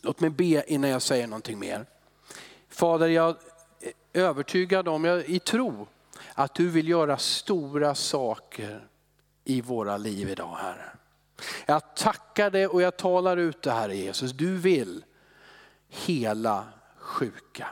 Låt 0.00 0.20
mig 0.20 0.30
be 0.30 0.64
innan 0.66 0.90
jag 0.90 1.02
säger 1.02 1.26
någonting 1.26 1.58
mer. 1.58 1.86
Fader, 2.68 3.08
jag 3.08 3.36
är 3.80 4.22
övertygad 4.22 4.88
om, 4.88 5.04
jag 5.04 5.24
i 5.24 5.38
tro, 5.38 5.86
att 6.34 6.54
du 6.54 6.68
vill 6.68 6.88
göra 6.88 7.18
stora 7.18 7.94
saker 7.94 8.88
i 9.44 9.60
våra 9.60 9.96
liv 9.96 10.30
idag 10.30 10.56
Herre. 10.56 10.92
Jag 11.66 11.94
tackar 11.94 12.50
dig 12.50 12.66
och 12.66 12.82
jag 12.82 12.96
talar 12.96 13.36
ut 13.36 13.62
det 13.62 13.70
här 13.70 13.88
Jesus. 13.88 14.32
Du 14.32 14.56
vill 14.56 15.04
hela 15.88 16.64
sjuka. 16.96 17.68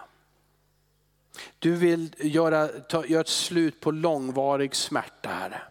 Du 1.58 1.76
vill 1.76 2.14
göra, 2.18 2.68
ta, 2.68 3.06
göra 3.06 3.20
ett 3.20 3.28
slut 3.28 3.80
på 3.80 3.90
långvarig 3.90 4.76
smärta 4.76 5.28
Herre. 5.28 5.62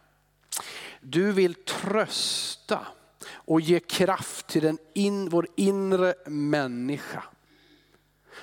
Du 1.01 1.31
vill 1.31 1.53
trösta 1.53 2.87
och 3.31 3.61
ge 3.61 3.79
kraft 3.79 4.47
till 4.47 4.61
den 4.61 4.77
in, 4.93 5.29
vår 5.29 5.47
inre 5.55 6.13
människa. 6.25 7.23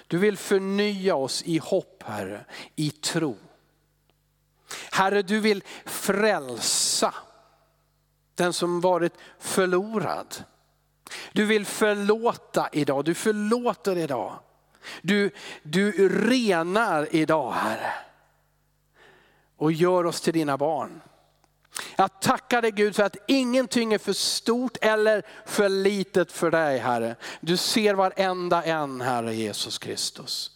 Du 0.06 0.18
vill 0.18 0.36
förnya 0.36 1.14
oss 1.14 1.42
i 1.42 1.58
hopp 1.58 2.02
Herre, 2.06 2.44
i 2.76 2.90
tro. 2.90 3.36
Herre 4.90 5.22
du 5.22 5.40
vill 5.40 5.64
frälsa 5.84 7.14
den 8.36 8.52
som 8.52 8.80
varit 8.80 9.12
förlorad. 9.38 10.44
Du 11.32 11.46
vill 11.46 11.66
förlåta 11.66 12.68
idag, 12.72 13.04
du 13.04 13.14
förlåter 13.14 13.96
idag. 13.96 14.38
Du, 15.02 15.30
du 15.62 16.08
renar 16.08 17.08
idag 17.14 17.52
Herre. 17.52 17.92
Och 19.56 19.72
gör 19.72 20.06
oss 20.06 20.20
till 20.20 20.32
dina 20.32 20.56
barn. 20.56 21.00
Jag 21.96 22.20
tackar 22.20 22.62
dig 22.62 22.70
Gud 22.70 22.96
för 22.96 23.02
att 23.02 23.16
ingenting 23.26 23.92
är 23.92 23.98
för 23.98 24.12
stort 24.12 24.76
eller 24.80 25.22
för 25.46 25.68
litet 25.68 26.32
för 26.32 26.50
dig 26.50 26.78
Herre. 26.78 27.16
Du 27.40 27.56
ser 27.56 27.94
varenda 27.94 28.62
en 28.62 29.00
Herre 29.00 29.34
Jesus 29.34 29.78
Kristus. 29.78 30.50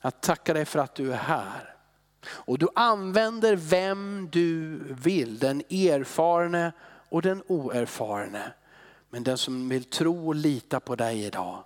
Jag 0.00 0.20
tackar 0.20 0.54
dig 0.54 0.64
för 0.64 0.78
att 0.78 0.94
du 0.94 1.12
är 1.12 1.16
här. 1.16 1.74
Och 2.26 2.58
du 2.58 2.68
använder 2.74 3.56
vem 3.56 4.28
du 4.32 4.78
vill, 4.88 5.38
den 5.38 5.60
erfarne 5.60 6.72
och 7.08 7.22
den 7.22 7.42
oerfarne. 7.46 8.52
Men 9.10 9.24
den 9.24 9.38
som 9.38 9.68
vill 9.68 9.84
tro 9.84 10.26
och 10.26 10.34
lita 10.34 10.80
på 10.80 10.96
dig 10.96 11.24
idag. 11.24 11.64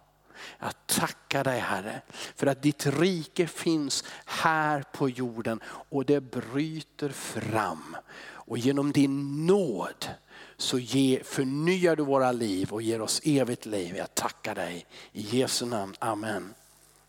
Jag 0.59 0.73
tackar 0.87 1.45
dig 1.45 1.59
Herre 1.59 2.01
för 2.37 2.47
att 2.47 2.63
ditt 2.63 2.87
rike 2.87 3.47
finns 3.47 4.05
här 4.25 4.85
på 4.93 5.09
jorden 5.09 5.61
och 5.65 6.05
det 6.05 6.21
bryter 6.21 7.09
fram. 7.09 7.97
Och 8.21 8.59
genom 8.59 8.93
din 8.93 9.47
nåd 9.47 10.09
så 10.57 10.79
ge, 10.79 11.23
förnyar 11.25 11.97
du 11.97 12.05
våra 12.05 12.33
liv 12.33 12.73
och 12.73 12.83
ger 12.83 13.01
oss 13.01 13.21
evigt 13.25 13.67
liv. 13.67 13.97
Jag 13.97 14.15
tackar 14.15 14.55
dig 14.55 14.87
i 15.13 15.21
Jesu 15.21 15.67
namn. 15.67 15.95
Amen. 15.99 16.55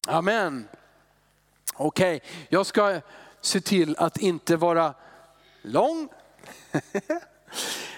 Amen. 0.08 0.68
Okej, 1.76 2.16
okay. 2.16 2.30
jag 2.50 2.66
ska 2.66 3.02
se 3.42 3.62
till 3.62 3.96
att 3.98 4.18
inte 4.18 4.56
vara 4.56 4.94
lång. 5.62 6.10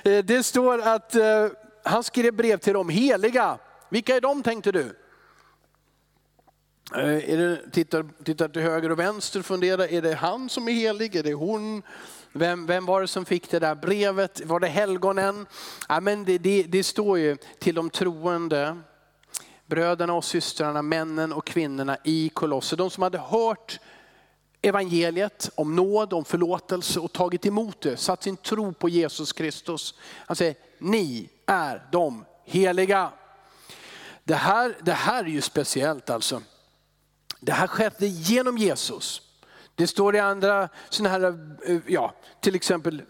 Eh, 0.04 0.26
det 0.26 0.44
står 0.44 0.82
att 0.82 1.16
eh, 1.16 1.48
han 1.84 2.04
skrev 2.04 2.34
brev 2.34 2.58
till 2.58 2.74
de 2.74 2.90
heliga. 2.90 3.58
Vilka 3.90 4.16
är 4.16 4.22
de 4.22 4.44
tänkte 4.44 4.72
du? 4.72 4.96
Eh, 6.96 7.30
är 7.30 7.38
det, 7.38 7.72
tittar, 7.72 8.06
tittar 8.24 8.48
till 8.48 8.62
höger 8.62 8.92
och 8.92 9.00
vänster 9.00 9.42
fundera, 9.42 9.88
är 9.88 10.02
det 10.02 10.16
han 10.16 10.50
som 10.50 10.68
är 10.68 10.72
helig? 10.72 11.16
Är 11.16 11.24
det 11.24 11.34
hon? 11.34 11.84
Vem, 12.34 12.66
vem 12.66 12.86
var 12.86 13.02
det 13.02 13.08
som 13.08 13.26
fick 13.26 13.52
det 13.52 13.60
där 13.60 13.76
brevet? 13.76 14.42
Var 14.46 14.60
det 14.60 14.68
helgonen? 14.68 15.46
Ja, 15.90 16.00
men 16.00 16.26
det, 16.26 16.38
det, 16.38 16.64
det 16.64 16.84
står 16.84 17.20
ju 17.20 17.38
till 17.60 17.76
de 17.76 17.90
troende, 17.90 18.78
bröderna 19.66 20.14
och 20.14 20.26
systrarna, 20.26 20.82
männen 20.82 21.34
och 21.34 21.46
kvinnorna 21.46 21.98
i 22.04 22.30
Kolosser. 22.30 22.78
De 22.78 22.90
som 22.90 23.04
hade 23.04 23.18
hört 23.18 23.80
evangeliet 24.62 25.50
om 25.56 25.76
nåd, 25.76 26.14
om 26.14 26.26
förlåtelse 26.26 27.00
och 27.00 27.14
tagit 27.14 27.46
emot 27.46 27.82
det, 27.82 27.98
satt 27.98 28.24
sin 28.24 28.38
tro 28.38 28.74
på 28.74 28.90
Jesus 28.90 29.34
Kristus. 29.34 29.96
Han 30.26 30.36
säger, 30.36 30.56
ni 30.80 31.30
är 31.46 31.88
de 31.92 32.26
heliga. 32.46 33.12
Det 34.24 34.36
här, 34.36 34.78
det 34.82 34.92
här 34.92 35.24
är 35.24 35.30
ju 35.30 35.42
speciellt 35.42 36.10
alltså. 36.10 36.42
Det 37.40 37.52
här 37.52 37.68
skedde 37.68 38.08
genom 38.08 38.58
Jesus. 38.58 39.22
Det 39.76 39.88
står 39.88 40.16
i 40.16 40.20
andra 40.20 40.70
sådana 40.90 41.10
här, 41.10 41.56
eh, 41.68 41.78
ja, 41.88 42.14
till 42.40 42.56
exempel 42.56 43.02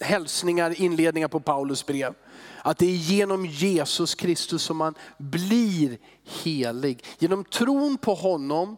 hälsningar, 0.00 0.80
inledningar 0.80 1.28
på 1.28 1.40
Paulus 1.40 1.86
brev. 1.86 2.14
Att 2.62 2.78
det 2.78 2.86
är 2.86 2.96
genom 2.96 3.46
Jesus 3.46 4.14
Kristus 4.14 4.62
som 4.62 4.76
man 4.76 4.94
blir 5.18 5.98
helig. 6.24 7.04
Genom 7.18 7.44
tron 7.44 7.98
på 7.98 8.14
honom 8.14 8.76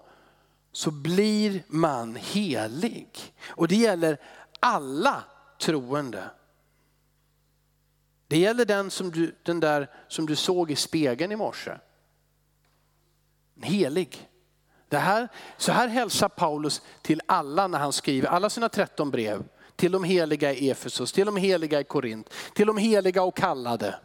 så 0.76 0.90
blir 0.90 1.62
man 1.66 2.16
helig. 2.16 3.34
Och 3.48 3.68
det 3.68 3.76
gäller 3.76 4.18
alla 4.60 5.24
troende. 5.60 6.30
Det 8.28 8.38
gäller 8.38 8.64
den, 8.64 8.90
som 8.90 9.10
du, 9.10 9.36
den 9.42 9.60
där 9.60 9.90
som 10.08 10.26
du 10.26 10.36
såg 10.36 10.70
i 10.70 10.76
spegeln 10.76 11.32
i 11.32 11.36
morse. 11.36 11.78
Helig. 13.62 14.28
Det 14.88 14.98
här, 14.98 15.28
så 15.56 15.72
här 15.72 15.88
hälsar 15.88 16.28
Paulus 16.28 16.82
till 17.02 17.22
alla 17.26 17.66
när 17.66 17.78
han 17.78 17.92
skriver 17.92 18.28
alla 18.28 18.50
sina 18.50 18.68
13 18.68 19.10
brev. 19.10 19.44
Till 19.76 19.92
de 19.92 20.04
heliga 20.04 20.52
i 20.52 20.70
Efesos, 20.70 21.12
till 21.12 21.26
de 21.26 21.36
heliga 21.36 21.80
i 21.80 21.84
Korint, 21.84 22.30
till 22.54 22.66
de 22.66 22.78
heliga 22.78 23.22
och 23.22 23.36
kallade. 23.36 24.00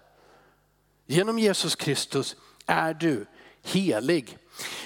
Genom 1.06 1.40
Jesus 1.40 1.76
Kristus 1.76 2.36
är 2.66 2.94
du 2.94 3.26
helig. 3.64 4.38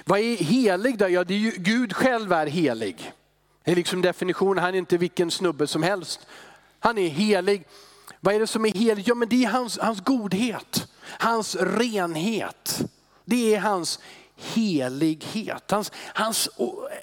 Vad 0.05 0.19
är 0.19 0.35
helig 0.35 0.97
då? 0.97 1.09
Ja, 1.09 1.23
det 1.23 1.33
är 1.33 1.37
ju, 1.37 1.51
Gud 1.51 1.93
själv 1.93 2.33
är 2.33 2.47
helig. 2.47 3.11
Det 3.63 3.71
är 3.71 3.75
liksom 3.75 4.01
definitionen, 4.01 4.63
han 4.63 4.73
är 4.73 4.77
inte 4.77 4.97
vilken 4.97 5.31
snubbe 5.31 5.67
som 5.67 5.83
helst. 5.83 6.27
Han 6.79 6.97
är 6.97 7.09
helig. 7.09 7.67
Vad 8.19 8.35
är 8.35 8.39
det 8.39 8.47
som 8.47 8.65
är 8.65 8.73
heligt? 8.73 9.07
Ja 9.07 9.15
men 9.15 9.29
det 9.29 9.43
är 9.43 9.49
hans, 9.49 9.79
hans 9.79 10.01
godhet, 10.01 10.87
hans 11.01 11.55
renhet. 11.55 12.81
Det 13.25 13.55
är 13.55 13.59
hans 13.59 13.99
helighet, 14.35 15.71
hans, 15.71 15.91
hans 16.13 16.49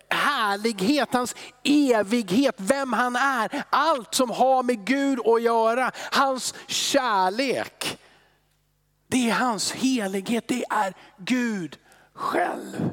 härlighet, 0.08 1.08
hans 1.12 1.34
evighet, 1.64 2.54
vem 2.58 2.92
han 2.92 3.16
är. 3.16 3.64
Allt 3.70 4.14
som 4.14 4.30
har 4.30 4.62
med 4.62 4.84
Gud 4.84 5.26
att 5.26 5.42
göra, 5.42 5.90
hans 5.96 6.54
kärlek. 6.66 7.98
Det 9.08 9.30
är 9.30 9.34
hans 9.34 9.72
helighet, 9.72 10.48
det 10.48 10.64
är 10.70 10.94
Gud 11.18 11.78
själv. 12.22 12.90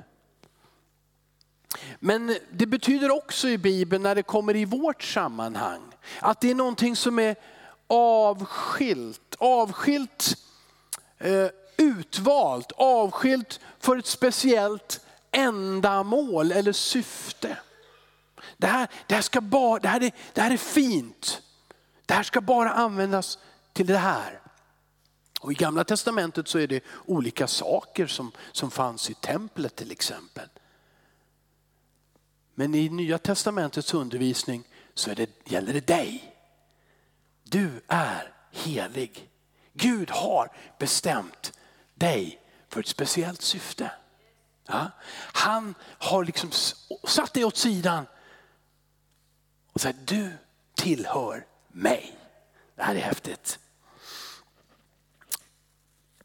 Men 2.00 2.38
det 2.52 2.66
betyder 2.66 3.12
också 3.12 3.48
i 3.48 3.58
Bibeln 3.58 4.04
när 4.04 4.16
det 4.16 4.24
kommer 4.24 4.56
i 4.56 4.66
vårt 4.66 5.04
sammanhang, 5.04 5.82
att 6.20 6.42
det 6.42 6.52
är 6.52 6.56
någonting 6.56 6.96
som 6.96 7.20
är 7.20 7.36
avskilt, 7.88 9.36
avskilt 9.38 10.38
eh, 11.18 11.48
utvalt, 11.78 12.72
avskilt 12.72 13.60
för 13.80 13.98
ett 13.98 14.06
speciellt 14.06 15.06
ändamål 15.32 16.52
eller 16.52 16.72
syfte. 16.72 17.58
Det 18.58 18.68
här, 18.68 18.88
det 19.08 19.16
här, 19.16 19.22
ska 19.22 19.42
bara, 19.42 19.80
det 19.80 19.88
här, 19.88 20.04
är, 20.04 20.12
det 20.34 20.42
här 20.42 20.52
är 20.52 20.58
fint. 20.58 21.42
Det 22.06 22.14
här 22.14 22.24
ska 22.24 22.42
bara 22.42 22.72
användas 22.72 23.38
till 23.74 23.88
det 23.88 23.98
här. 23.98 24.40
Och 25.40 25.52
I 25.52 25.56
gamla 25.56 25.84
testamentet 25.84 26.48
så 26.48 26.60
är 26.60 26.68
det 26.68 26.84
olika 27.06 27.48
saker 27.48 28.08
som, 28.08 28.32
som 28.52 28.72
fanns 28.72 29.10
i 29.10 29.14
templet 29.14 29.76
till 29.76 29.92
exempel. 29.92 30.50
Men 32.56 32.76
i 32.76 32.90
nya 32.90 33.18
testamentets 33.18 33.94
undervisning 33.94 34.64
så 34.94 35.12
är 35.12 35.16
det, 35.16 35.30
gäller 35.46 35.74
det 35.74 35.88
dig. 35.88 36.36
Du 37.44 37.82
är 37.88 38.34
helig. 38.52 39.30
Gud 39.74 40.10
har 40.10 40.52
bestämt 40.80 41.54
dig 41.96 42.42
för 42.70 42.80
ett 42.80 42.88
speciellt 42.88 43.42
syfte. 43.42 43.92
Ja? 44.66 44.92
Han 45.34 45.76
har 45.82 46.24
liksom 46.24 46.52
satt 47.08 47.34
dig 47.34 47.46
åt 47.46 47.58
sidan 47.58 48.06
och 49.74 49.82
sagt 49.82 50.00
du 50.06 50.32
tillhör 50.76 51.46
mig. 51.68 52.16
Det 52.76 52.84
här 52.84 52.96
är 52.96 53.00
häftigt. 53.00 53.60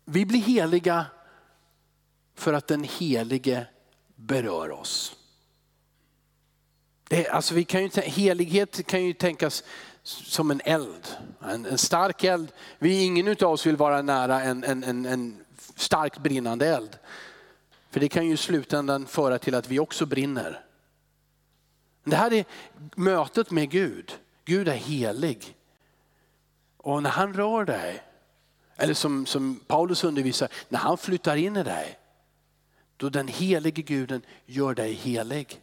Vi 0.05 0.27
blir 0.27 0.41
heliga 0.41 1.07
för 2.35 2.53
att 2.53 2.67
den 2.67 2.85
helige 2.85 3.67
berör 4.17 4.71
oss. 4.71 5.17
Det, 7.09 7.29
alltså 7.29 7.55
vi 7.55 7.65
kan 7.65 7.83
ju, 7.83 7.89
helighet 8.01 8.87
kan 8.87 9.05
ju 9.05 9.13
tänkas 9.13 9.65
som 10.03 10.51
en 10.51 10.61
eld, 10.65 11.17
en, 11.41 11.67
en 11.67 11.79
stark 11.79 12.25
eld. 12.25 12.53
Vi, 12.79 13.03
ingen 13.05 13.29
av 13.29 13.43
oss 13.43 13.67
vill 13.67 13.77
vara 13.77 14.03
nära 14.03 14.43
en, 14.43 14.65
en, 14.65 14.85
en, 14.85 15.07
en 15.07 15.45
starkt 15.75 16.19
brinnande 16.19 16.67
eld. 16.67 16.99
För 17.91 18.01
det 18.01 18.09
kan 18.09 18.27
ju 18.27 18.33
i 18.33 18.37
slutändan 18.37 19.07
föra 19.07 19.39
till 19.39 19.55
att 19.55 19.69
vi 19.69 19.79
också 19.79 20.07
brinner. 20.07 20.65
Det 22.05 22.17
här 22.17 22.33
är 22.33 22.45
mötet 22.95 23.51
med 23.51 23.71
Gud. 23.71 24.19
Gud 24.45 24.69
är 24.69 24.77
helig. 24.77 25.57
Och 26.77 27.03
när 27.03 27.11
han 27.11 27.35
rör 27.35 27.65
dig, 27.65 28.03
eller 28.77 28.95
som, 28.95 29.27
som 29.27 29.61
Paulus 29.67 30.05
undervisar, 30.05 30.49
när 30.69 30.79
han 30.79 30.99
flyttar 30.99 31.37
in 31.37 31.57
i 31.57 31.63
dig, 31.63 31.99
då 32.97 33.09
den 33.09 33.29
helige 33.29 33.83
guden 33.83 34.23
gör 34.47 34.75
dig 34.75 34.93
helig. 34.93 35.61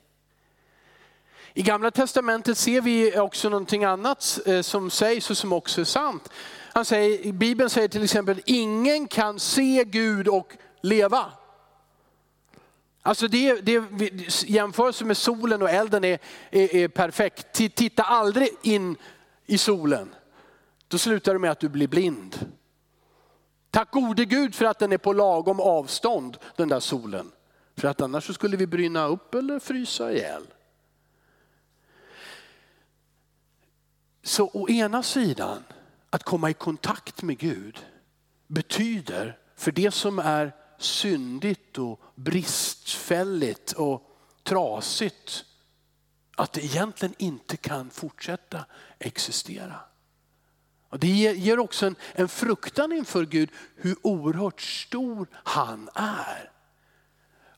I 1.54 1.62
gamla 1.62 1.92
testamentet 1.92 2.58
ser 2.58 2.82
vi 2.82 3.18
också 3.18 3.50
någonting 3.50 3.84
annat 3.84 4.40
eh, 4.46 4.62
som 4.62 4.90
sägs 4.90 5.30
och 5.30 5.38
som 5.38 5.54
också 5.54 5.82
är 5.82 5.86
sant. 5.86 6.30
Han 6.74 6.86
säger, 6.86 7.32
Bibeln 7.32 7.70
säger 7.70 7.88
till 7.88 8.04
exempel, 8.04 8.42
ingen 8.46 9.08
kan 9.08 9.40
se 9.40 9.84
Gud 9.88 10.28
och 10.28 10.54
leva. 10.82 11.32
Alltså 13.02 13.28
det, 13.28 13.62
det, 13.62 13.84
jämförelse 14.46 15.06
med 15.06 15.18
solen 15.18 15.62
och 15.62 15.70
elden 15.70 16.04
är, 16.04 16.20
är, 16.52 16.76
är 16.76 16.88
perfekt. 16.88 17.54
Titta 17.54 18.04
aldrig 18.04 18.50
in 18.62 18.96
i 19.46 19.58
solen. 19.58 20.16
Då 20.88 20.98
slutar 20.98 21.34
det 21.34 21.40
med 21.40 21.52
att 21.52 21.60
du 21.60 21.70
blir 21.70 21.88
blind. 21.88 22.52
Tack 23.72 23.92
gode 23.92 24.26
Gud 24.26 24.56
för 24.56 24.66
att 24.66 24.80
den 24.80 24.92
är 24.92 24.98
på 24.98 25.14
lagom 25.14 25.60
avstånd, 25.60 26.38
den 26.56 26.70
där 26.70 26.80
solen. 26.80 27.32
För 27.76 27.88
att 27.88 28.02
annars 28.02 28.36
skulle 28.36 28.58
vi 28.58 28.68
brinna 28.68 29.06
upp 29.06 29.36
eller 29.36 29.60
frysa 29.60 30.12
ihjäl. 30.12 30.44
Så 34.24 34.50
å 34.54 34.70
ena 34.70 35.04
sidan, 35.04 35.64
att 36.10 36.24
komma 36.24 36.50
i 36.50 36.54
kontakt 36.54 37.22
med 37.22 37.38
Gud 37.38 37.86
betyder 38.48 39.38
för 39.56 39.72
det 39.72 39.92
som 39.92 40.20
är 40.20 40.56
syndigt 40.78 41.78
och 41.78 42.02
bristfälligt 42.16 43.72
och 43.72 44.04
trasigt 44.44 45.46
att 46.36 46.54
det 46.54 46.64
egentligen 46.64 47.16
inte 47.18 47.58
kan 47.58 47.90
fortsätta 47.90 48.66
existera. 49.00 49.80
Och 50.92 51.00
det 51.00 51.08
ger 51.08 51.60
också 51.60 51.86
en, 51.86 51.96
en 52.14 52.30
fruktan 52.30 52.92
inför 52.92 53.26
Gud 53.26 53.50
hur 53.76 53.96
oerhört 54.02 54.62
stor 54.62 55.28
han 55.34 55.90
är. 55.96 56.52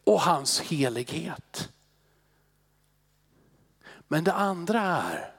Och 0.03 0.21
hans 0.21 0.59
helighet. 0.59 1.69
Men 4.07 4.23
det 4.23 4.33
andra 4.33 4.81
är, 4.81 5.33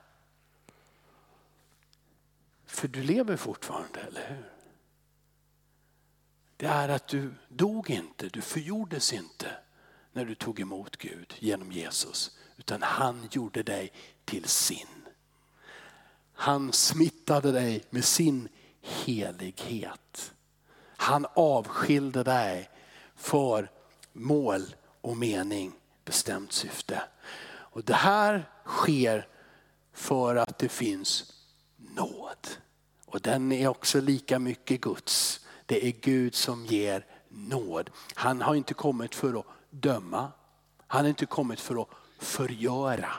för 2.66 2.88
du 2.88 3.02
lever 3.02 3.36
fortfarande, 3.36 4.00
eller 4.00 4.28
hur? 4.28 4.52
Det 6.56 6.66
är 6.66 6.88
att 6.88 7.08
du 7.08 7.34
dog 7.48 7.90
inte, 7.90 8.28
du 8.28 8.40
förgjordes 8.40 9.12
inte 9.12 9.56
när 10.12 10.24
du 10.24 10.34
tog 10.34 10.60
emot 10.60 10.96
Gud 10.96 11.34
genom 11.38 11.72
Jesus. 11.72 12.38
Utan 12.56 12.82
han 12.82 13.28
gjorde 13.30 13.62
dig 13.62 13.92
till 14.24 14.44
sin. 14.44 14.93
Han 16.34 16.72
smittade 16.72 17.52
dig 17.52 17.84
med 17.90 18.04
sin 18.04 18.48
helighet. 18.80 20.32
Han 20.96 21.26
avskilde 21.34 22.22
dig 22.22 22.70
för 23.16 23.70
mål 24.12 24.74
och 25.00 25.16
mening, 25.16 25.72
bestämt 26.04 26.52
syfte. 26.52 27.02
Och 27.46 27.84
det 27.84 27.94
här 27.94 28.48
sker 28.64 29.28
för 29.92 30.36
att 30.36 30.58
det 30.58 30.68
finns 30.68 31.32
nåd. 31.76 32.48
Och 33.06 33.20
den 33.20 33.52
är 33.52 33.68
också 33.68 34.00
lika 34.00 34.38
mycket 34.38 34.80
Guds. 34.80 35.40
Det 35.66 35.86
är 35.86 35.92
Gud 35.92 36.34
som 36.34 36.66
ger 36.66 37.06
nåd. 37.28 37.90
Han 38.14 38.40
har 38.40 38.54
inte 38.54 38.74
kommit 38.74 39.14
för 39.14 39.38
att 39.38 39.46
döma. 39.70 40.32
Han 40.86 41.04
har 41.04 41.08
inte 41.08 41.26
kommit 41.26 41.60
för 41.60 41.82
att 41.82 41.88
förgöra. 42.18 43.12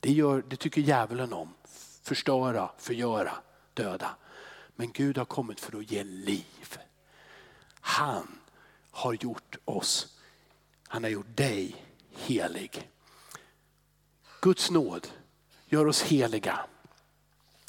Det, 0.00 0.12
gör, 0.12 0.44
det 0.48 0.56
tycker 0.56 0.80
djävulen 0.80 1.32
om. 1.32 1.54
Förstöra, 2.02 2.70
förgöra, 2.78 3.32
döda. 3.74 4.16
Men 4.76 4.92
Gud 4.92 5.18
har 5.18 5.24
kommit 5.24 5.60
för 5.60 5.78
att 5.78 5.90
ge 5.90 6.04
liv. 6.04 6.78
Han 7.80 8.38
har 8.90 9.12
gjort 9.12 9.56
oss, 9.64 10.16
han 10.88 11.02
har 11.02 11.10
gjort 11.10 11.36
dig 11.36 11.84
helig. 12.10 12.90
Guds 14.40 14.70
nåd 14.70 15.08
gör 15.66 15.86
oss 15.86 16.02
heliga. 16.02 16.60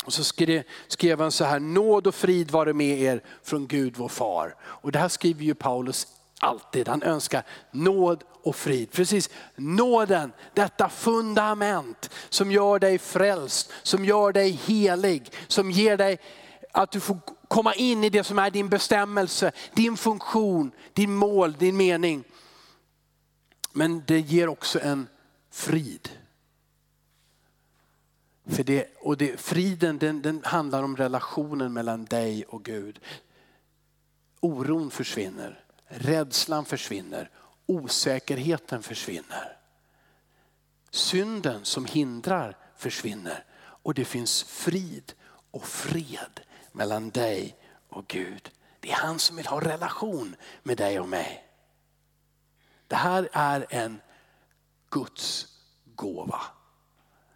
Och 0.05 0.13
så 0.13 0.23
skrev, 0.23 0.63
skrev 0.87 1.19
han 1.21 1.31
så 1.31 1.45
här, 1.45 1.59
nåd 1.59 2.07
och 2.07 2.15
frid 2.15 2.51
vare 2.51 2.73
med 2.73 3.01
er 3.01 3.23
från 3.43 3.67
Gud 3.67 3.97
vår 3.97 4.09
far. 4.09 4.55
Och 4.61 4.91
det 4.91 4.99
här 4.99 5.09
skriver 5.09 5.43
ju 5.43 5.55
Paulus 5.55 6.07
alltid, 6.43 6.87
han 6.87 7.03
önskar 7.03 7.43
nåd 7.71 8.23
och 8.43 8.55
frid. 8.55 8.91
Precis, 8.91 9.29
nåden, 9.55 10.33
detta 10.53 10.89
fundament 10.89 12.09
som 12.29 12.51
gör 12.51 12.79
dig 12.79 12.97
frälst, 12.97 13.71
som 13.83 14.05
gör 14.05 14.31
dig 14.31 14.51
helig, 14.51 15.31
som 15.47 15.71
ger 15.71 15.97
dig 15.97 16.19
att 16.71 16.91
du 16.91 16.99
får 16.99 17.17
komma 17.47 17.73
in 17.73 18.03
i 18.03 18.09
det 18.09 18.23
som 18.23 18.39
är 18.39 18.51
din 18.51 18.69
bestämmelse, 18.69 19.51
din 19.73 19.97
funktion, 19.97 20.71
din 20.93 21.15
mål, 21.15 21.53
din 21.53 21.77
mening. 21.77 22.23
Men 23.73 24.03
det 24.07 24.19
ger 24.19 24.47
också 24.47 24.79
en 24.79 25.07
frid. 25.51 26.09
För 28.45 28.63
det, 28.63 28.97
och 28.99 29.17
det, 29.17 29.39
friden 29.39 29.97
den, 29.97 30.21
den 30.21 30.41
handlar 30.43 30.83
om 30.83 30.97
relationen 30.97 31.73
mellan 31.73 32.05
dig 32.05 32.43
och 32.43 32.63
Gud. 32.63 32.99
Oron 34.39 34.91
försvinner, 34.91 35.62
rädslan 35.93 36.65
försvinner, 36.65 37.29
osäkerheten 37.65 38.83
försvinner. 38.83 39.57
Synden 40.91 41.65
som 41.65 41.85
hindrar 41.85 42.57
försvinner 42.75 43.45
och 43.55 43.93
det 43.93 44.05
finns 44.05 44.43
frid 44.43 45.13
och 45.51 45.65
fred 45.65 46.41
mellan 46.71 47.09
dig 47.09 47.57
och 47.89 48.07
Gud. 48.07 48.51
Det 48.79 48.91
är 48.91 48.95
han 48.95 49.19
som 49.19 49.35
vill 49.35 49.47
ha 49.47 49.61
relation 49.61 50.35
med 50.63 50.77
dig 50.77 50.99
och 50.99 51.09
mig. 51.09 51.47
Det 52.87 52.95
här 52.95 53.29
är 53.31 53.65
en 53.69 54.01
Guds 54.89 55.47
gåva. 55.95 56.41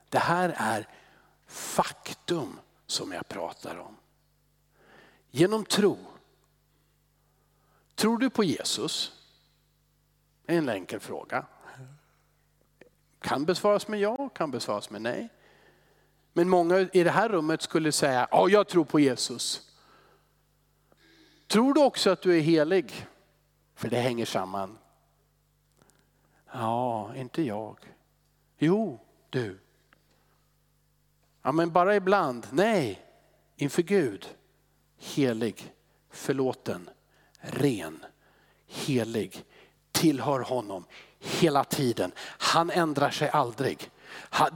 Det 0.09 0.19
här 0.19 0.55
är 0.57 0.87
faktum 1.47 2.59
som 2.87 3.11
jag 3.11 3.27
pratar 3.27 3.77
om. 3.77 3.97
Genom 5.31 5.65
tro. 5.65 5.97
Tror 7.97 8.17
du 8.17 8.29
på 8.29 8.43
Jesus? 8.43 9.11
Det 10.45 10.53
är 10.53 10.57
en 10.57 10.69
enkel 10.69 10.99
fråga. 10.99 11.45
Kan 13.19 13.45
besvaras 13.45 13.87
med 13.87 13.99
ja, 13.99 14.29
kan 14.29 14.51
besvaras 14.51 14.89
med 14.89 15.01
nej. 15.01 15.29
Men 16.33 16.49
många 16.49 16.79
i 16.79 17.03
det 17.03 17.11
här 17.11 17.29
rummet 17.29 17.61
skulle 17.61 17.91
säga, 17.91 18.27
ja 18.31 18.49
jag 18.49 18.67
tror 18.67 18.85
på 18.85 18.99
Jesus. 18.99 19.71
Tror 21.47 21.73
du 21.73 21.83
också 21.83 22.09
att 22.09 22.21
du 22.21 22.37
är 22.37 22.41
helig? 22.41 23.07
För 23.75 23.89
det 23.89 23.99
hänger 23.99 24.25
samman. 24.25 24.77
Ja, 26.53 27.15
inte 27.15 27.41
jag. 27.41 27.77
Jo, 28.57 28.99
du. 29.29 29.59
Ja, 31.41 31.51
men 31.51 31.71
bara 31.71 31.95
ibland. 31.95 32.47
Nej, 32.51 33.05
inför 33.55 33.81
Gud. 33.81 34.35
Helig, 34.97 35.73
förlåten, 36.09 36.89
ren, 37.41 38.05
helig, 38.67 39.43
tillhör 39.91 40.39
honom 40.39 40.85
hela 41.19 41.63
tiden. 41.63 42.11
Han 42.19 42.69
ändrar 42.69 43.09
sig 43.09 43.29
aldrig. 43.29 43.89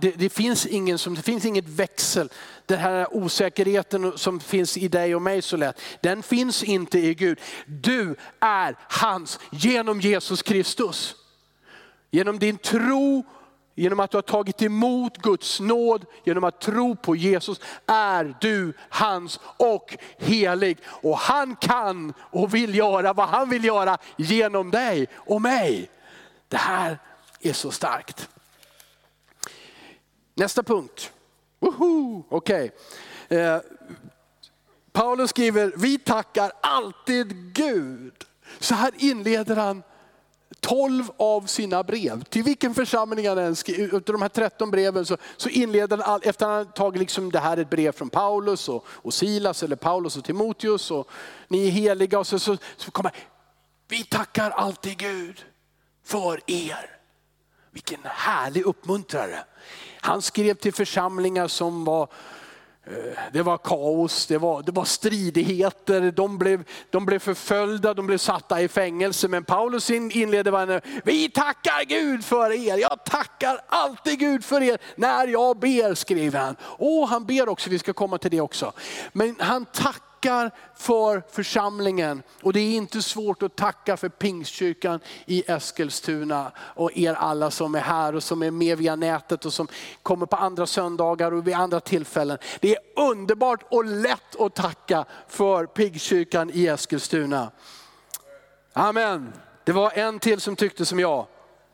Det, 0.01 0.11
det, 0.11 0.29
finns 0.29 0.65
ingen 0.65 0.97
som, 0.97 1.15
det 1.15 1.21
finns 1.21 1.45
inget 1.45 1.67
växel. 1.67 2.29
Den 2.65 2.79
här 2.79 3.15
osäkerheten 3.15 4.17
som 4.17 4.39
finns 4.39 4.77
i 4.77 4.87
dig 4.87 5.15
och 5.15 5.21
mig 5.21 5.41
så 5.41 5.57
lätt, 5.57 5.81
den 6.01 6.23
finns 6.23 6.63
inte 6.63 6.99
i 6.99 7.13
Gud. 7.13 7.39
Du 7.65 8.15
är 8.39 8.75
hans 8.79 9.39
genom 9.51 10.01
Jesus 10.01 10.41
Kristus. 10.41 11.15
Genom 12.11 12.39
din 12.39 12.57
tro 12.57 13.23
genom 13.75 13.99
att 13.99 14.11
du 14.11 14.17
har 14.17 14.21
tagit 14.21 14.61
emot 14.61 15.17
Guds 15.17 15.59
nåd, 15.59 16.05
genom 16.23 16.43
att 16.43 16.61
tro 16.61 16.95
på 16.95 17.15
Jesus, 17.15 17.59
är 17.85 18.35
du 18.41 18.73
hans 18.89 19.39
och 19.57 19.97
helig. 20.17 20.77
Och 20.85 21.17
han 21.17 21.55
kan 21.55 22.13
och 22.19 22.53
vill 22.53 22.75
göra 22.75 23.13
vad 23.13 23.29
han 23.29 23.49
vill 23.49 23.65
göra 23.65 23.97
genom 24.15 24.71
dig 24.71 25.07
och 25.13 25.41
mig. 25.41 25.89
Det 26.47 26.57
här 26.57 26.99
är 27.39 27.53
så 27.53 27.71
starkt. 27.71 28.29
Nästa 30.33 30.63
punkt. 30.63 31.11
Woho! 31.59 32.23
Okay. 32.29 32.69
Eh, 33.29 33.57
Paulus 34.91 35.29
skriver, 35.29 35.73
vi 35.77 35.99
tackar 35.99 36.51
alltid 36.61 37.53
Gud. 37.53 38.13
Så 38.59 38.75
här 38.75 38.91
inleder 38.97 39.55
han 39.55 39.83
12 40.59 41.11
av 41.17 41.45
sina 41.45 41.83
brev. 41.83 42.23
Till 42.23 42.43
vilken 42.43 42.73
församling 42.73 43.27
han 43.27 43.37
än 43.37 43.55
skriver, 43.55 43.97
utav 43.97 44.13
de 44.13 44.21
här 44.21 44.29
13 44.29 44.71
breven 44.71 45.05
så, 45.05 45.17
så 45.37 45.49
inleder 45.49 45.97
han, 45.97 46.13
all, 46.13 46.21
efter 46.23 46.47
han 46.47 46.71
tagit 46.71 46.99
liksom, 46.99 47.31
det 47.31 47.39
här 47.39 47.57
är 47.57 47.61
ett 47.61 47.69
brev 47.69 47.91
från 47.91 48.09
Paulus 48.09 48.69
och, 48.69 48.85
och 48.87 49.13
Silas, 49.13 49.63
eller 49.63 49.75
Paulus 49.75 50.17
och 50.17 50.23
Timoteus 50.23 50.91
och 50.91 51.09
ni 51.47 51.67
är 51.67 51.71
heliga. 51.71 52.19
Och 52.19 52.27
så, 52.27 52.39
så, 52.39 52.57
så 52.77 52.91
kommer 52.91 53.11
vi 53.87 54.03
tackar 54.03 54.51
alltid 54.51 54.97
Gud 54.97 55.45
för 56.05 56.39
er. 56.47 56.97
Vilken 57.71 57.99
härlig 58.03 58.65
uppmuntrare. 58.65 59.39
Han 60.01 60.21
skrev 60.21 60.53
till 60.53 60.73
församlingar 60.73 61.47
som 61.47 61.85
var 61.85 62.07
Eh, 62.87 62.93
det 63.33 63.41
var 63.41 63.57
kaos, 63.57 64.25
det 64.27 64.37
var, 64.37 64.61
det 64.61 64.71
var 64.71 64.85
stridigheter, 64.85 66.11
de 66.11 66.37
blev, 66.37 66.63
de 66.89 67.05
blev 67.05 67.19
förföljda, 67.19 67.93
de 67.93 68.07
blev 68.07 68.17
satta 68.17 68.61
i 68.61 68.67
fängelse. 68.67 69.27
Men 69.27 69.43
Paulus 69.43 69.89
inleder 69.89 70.51
med 70.51 70.81
vi 71.03 71.29
tackar 71.29 71.85
Gud 71.85 72.25
för 72.25 72.51
er. 72.51 72.77
Jag 72.77 73.05
tackar 73.05 73.61
alltid 73.67 74.19
Gud 74.19 74.45
för 74.45 74.63
er 74.63 74.77
när 74.95 75.27
jag 75.27 75.59
ber, 75.59 75.95
skriver 75.95 76.39
han. 76.39 76.55
Och 76.61 77.07
han 77.07 77.25
ber 77.25 77.49
också, 77.49 77.69
vi 77.69 77.79
ska 77.79 77.93
komma 77.93 78.17
till 78.17 78.31
det 78.31 78.41
också. 78.41 78.71
Men 79.13 79.35
han 79.39 79.65
tackar 79.65 80.10
tackar 80.21 80.51
för 80.75 81.23
församlingen. 81.31 82.23
Och 82.41 82.53
det 82.53 82.59
är 82.59 82.75
inte 82.75 83.01
svårt 83.01 83.43
att 83.43 83.55
tacka 83.55 83.97
för 83.97 84.09
Pingstkyrkan 84.09 84.99
i 85.25 85.43
Eskilstuna 85.47 86.51
och 86.57 86.97
er 86.97 87.13
alla 87.13 87.51
som 87.51 87.75
är 87.75 87.79
här 87.79 88.15
och 88.15 88.23
som 88.23 88.43
är 88.43 88.51
med 88.51 88.77
via 88.77 88.95
nätet 88.95 89.45
och 89.45 89.53
som 89.53 89.67
kommer 90.03 90.25
på 90.25 90.35
andra 90.35 90.65
söndagar 90.65 91.31
och 91.31 91.47
vid 91.47 91.53
andra 91.53 91.79
tillfällen. 91.79 92.37
Det 92.59 92.75
är 92.75 92.79
underbart 92.95 93.63
och 93.69 93.85
lätt 93.85 94.39
att 94.39 94.55
tacka 94.55 95.05
för 95.27 95.65
Pingstkyrkan 95.65 96.51
i 96.53 96.67
Eskilstuna. 96.67 97.51
Amen. 98.73 99.33
Det 99.63 99.71
var 99.71 99.91
en 99.91 100.19
till 100.19 100.41
som 100.41 100.55
tyckte 100.55 100.85
som 100.85 100.99
jag. 100.99 101.27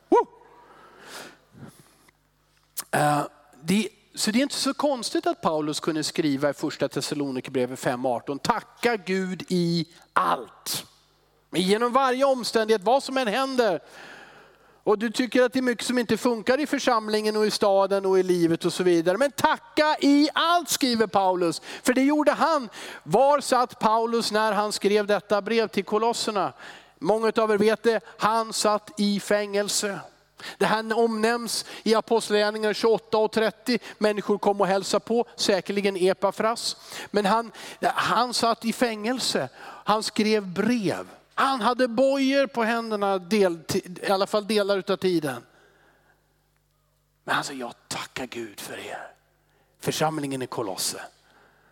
Woo! 0.08 0.26
Uh, 2.96 3.26
det 3.62 3.88
så 4.18 4.30
det 4.30 4.38
är 4.38 4.42
inte 4.42 4.54
så 4.54 4.74
konstigt 4.74 5.26
att 5.26 5.40
Paulus 5.40 5.80
kunde 5.80 6.04
skriva 6.04 6.50
i 6.50 6.52
första 6.52 6.88
Thessalonikerbrevet 6.88 7.78
5.18, 7.78 8.38
tacka 8.38 8.96
Gud 8.96 9.42
i 9.48 9.86
allt. 10.12 10.86
Genom 11.52 11.92
varje 11.92 12.24
omständighet, 12.24 12.82
vad 12.82 13.02
som 13.02 13.18
än 13.18 13.28
händer. 13.28 13.80
Och 14.82 14.98
du 14.98 15.10
tycker 15.10 15.42
att 15.42 15.52
det 15.52 15.58
är 15.58 15.62
mycket 15.62 15.86
som 15.86 15.98
inte 15.98 16.16
funkar 16.16 16.60
i 16.60 16.66
församlingen 16.66 17.36
och 17.36 17.46
i 17.46 17.50
staden 17.50 18.06
och 18.06 18.18
i 18.18 18.22
livet 18.22 18.64
och 18.64 18.72
så 18.72 18.82
vidare. 18.82 19.18
Men 19.18 19.30
tacka 19.30 19.96
i 20.00 20.28
allt 20.34 20.68
skriver 20.68 21.06
Paulus. 21.06 21.62
För 21.82 21.94
det 21.94 22.02
gjorde 22.02 22.32
han. 22.32 22.68
Var 23.02 23.40
satt 23.40 23.78
Paulus 23.78 24.32
när 24.32 24.52
han 24.52 24.72
skrev 24.72 25.06
detta 25.06 25.42
brev 25.42 25.68
till 25.68 25.84
kolosserna? 25.84 26.52
Många 26.98 27.32
av 27.36 27.50
er 27.50 27.58
vet 27.58 27.82
det, 27.82 28.00
han 28.18 28.52
satt 28.52 29.00
i 29.00 29.20
fängelse. 29.20 30.00
Det 30.58 30.66
här 30.66 30.98
omnämns 30.98 31.64
i 31.82 31.94
Apostlagärningarna 31.94 32.74
28 32.74 33.18
och 33.18 33.32
30. 33.32 33.78
Människor 33.98 34.38
kom 34.38 34.60
och 34.60 34.66
hälsade 34.66 35.04
på, 35.04 35.24
säkerligen 35.36 35.96
Epafras. 35.96 36.76
Men 37.10 37.26
han, 37.26 37.52
han 37.82 38.34
satt 38.34 38.64
i 38.64 38.72
fängelse, 38.72 39.48
han 39.60 40.02
skrev 40.02 40.46
brev. 40.46 41.08
Han 41.34 41.60
hade 41.60 41.88
bojor 41.88 42.46
på 42.46 42.62
händerna, 42.62 43.18
del, 43.18 43.58
i 44.02 44.10
alla 44.10 44.26
fall 44.26 44.46
delar 44.46 44.82
av 44.90 44.96
tiden. 44.96 45.42
Men 47.24 47.34
han 47.34 47.44
sa, 47.44 47.52
jag 47.52 47.74
tackar 47.88 48.26
Gud 48.26 48.60
för 48.60 48.78
er. 48.78 49.12
Församlingen 49.80 50.42
i 50.42 50.46
Kolosse. 50.46 51.00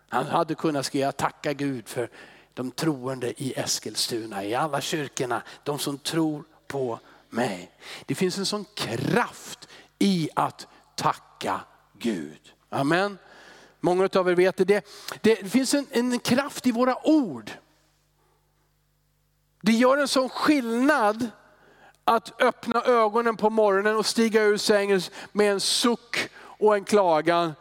Han 0.09 0.25
hade 0.25 0.55
kunnat 0.55 0.85
skriva, 0.85 1.11
tacka 1.11 1.53
Gud 1.53 1.87
för 1.87 2.09
de 2.53 2.71
troende 2.71 3.43
i 3.43 3.53
Eskilstuna, 3.53 4.43
i 4.43 4.55
alla 4.55 4.81
kyrkorna, 4.81 5.41
de 5.63 5.79
som 5.79 5.97
tror 5.97 6.43
på 6.67 6.99
mig. 7.29 7.71
Det 8.05 8.15
finns 8.15 8.37
en 8.37 8.45
sån 8.45 8.65
kraft 8.75 9.67
i 9.99 10.29
att 10.35 10.67
tacka 10.95 11.59
Gud. 11.99 12.53
Amen. 12.69 13.17
Många 13.79 14.09
av 14.15 14.29
er 14.29 14.35
vet 14.35 14.67
det. 14.67 14.85
Det, 15.21 15.35
finns 15.35 15.73
en, 15.73 15.87
en 15.91 16.19
kraft 16.19 16.67
i 16.67 16.71
våra 16.71 17.07
ord. 17.07 17.51
Det 19.61 19.71
gör 19.71 19.97
en 19.97 20.07
sån 20.07 20.29
skillnad 20.29 21.29
att 22.03 22.41
öppna 22.41 22.81
ögonen 22.81 23.37
på 23.37 23.49
morgonen 23.49 23.95
och 23.95 24.05
stiga 24.05 24.43
ur 24.43 24.57
sängen 24.57 25.01
med 25.31 25.51
en 25.51 25.59
suck 25.59 26.29
och 26.37 26.75
en 26.75 26.83
klagan. 26.83 27.53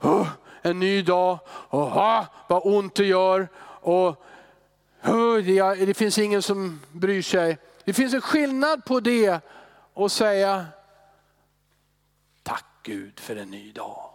Oh, 0.00 0.28
en 0.62 0.80
ny 0.80 1.02
dag, 1.02 1.38
oh, 1.70 2.24
vad 2.48 2.62
ont 2.64 2.94
det 2.94 3.04
gör. 3.04 3.48
Och, 3.80 4.24
oh, 5.04 5.36
det, 5.36 5.86
det 5.86 5.94
finns 5.94 6.18
ingen 6.18 6.42
som 6.42 6.80
bryr 6.92 7.22
sig. 7.22 7.58
Det 7.88 7.94
finns 7.94 8.14
en 8.14 8.20
skillnad 8.20 8.84
på 8.84 9.00
det 9.00 9.40
och 9.92 10.12
säga 10.12 10.66
tack 12.42 12.64
Gud 12.82 13.20
för 13.20 13.36
en 13.36 13.50
ny 13.50 13.72
dag. 13.72 14.10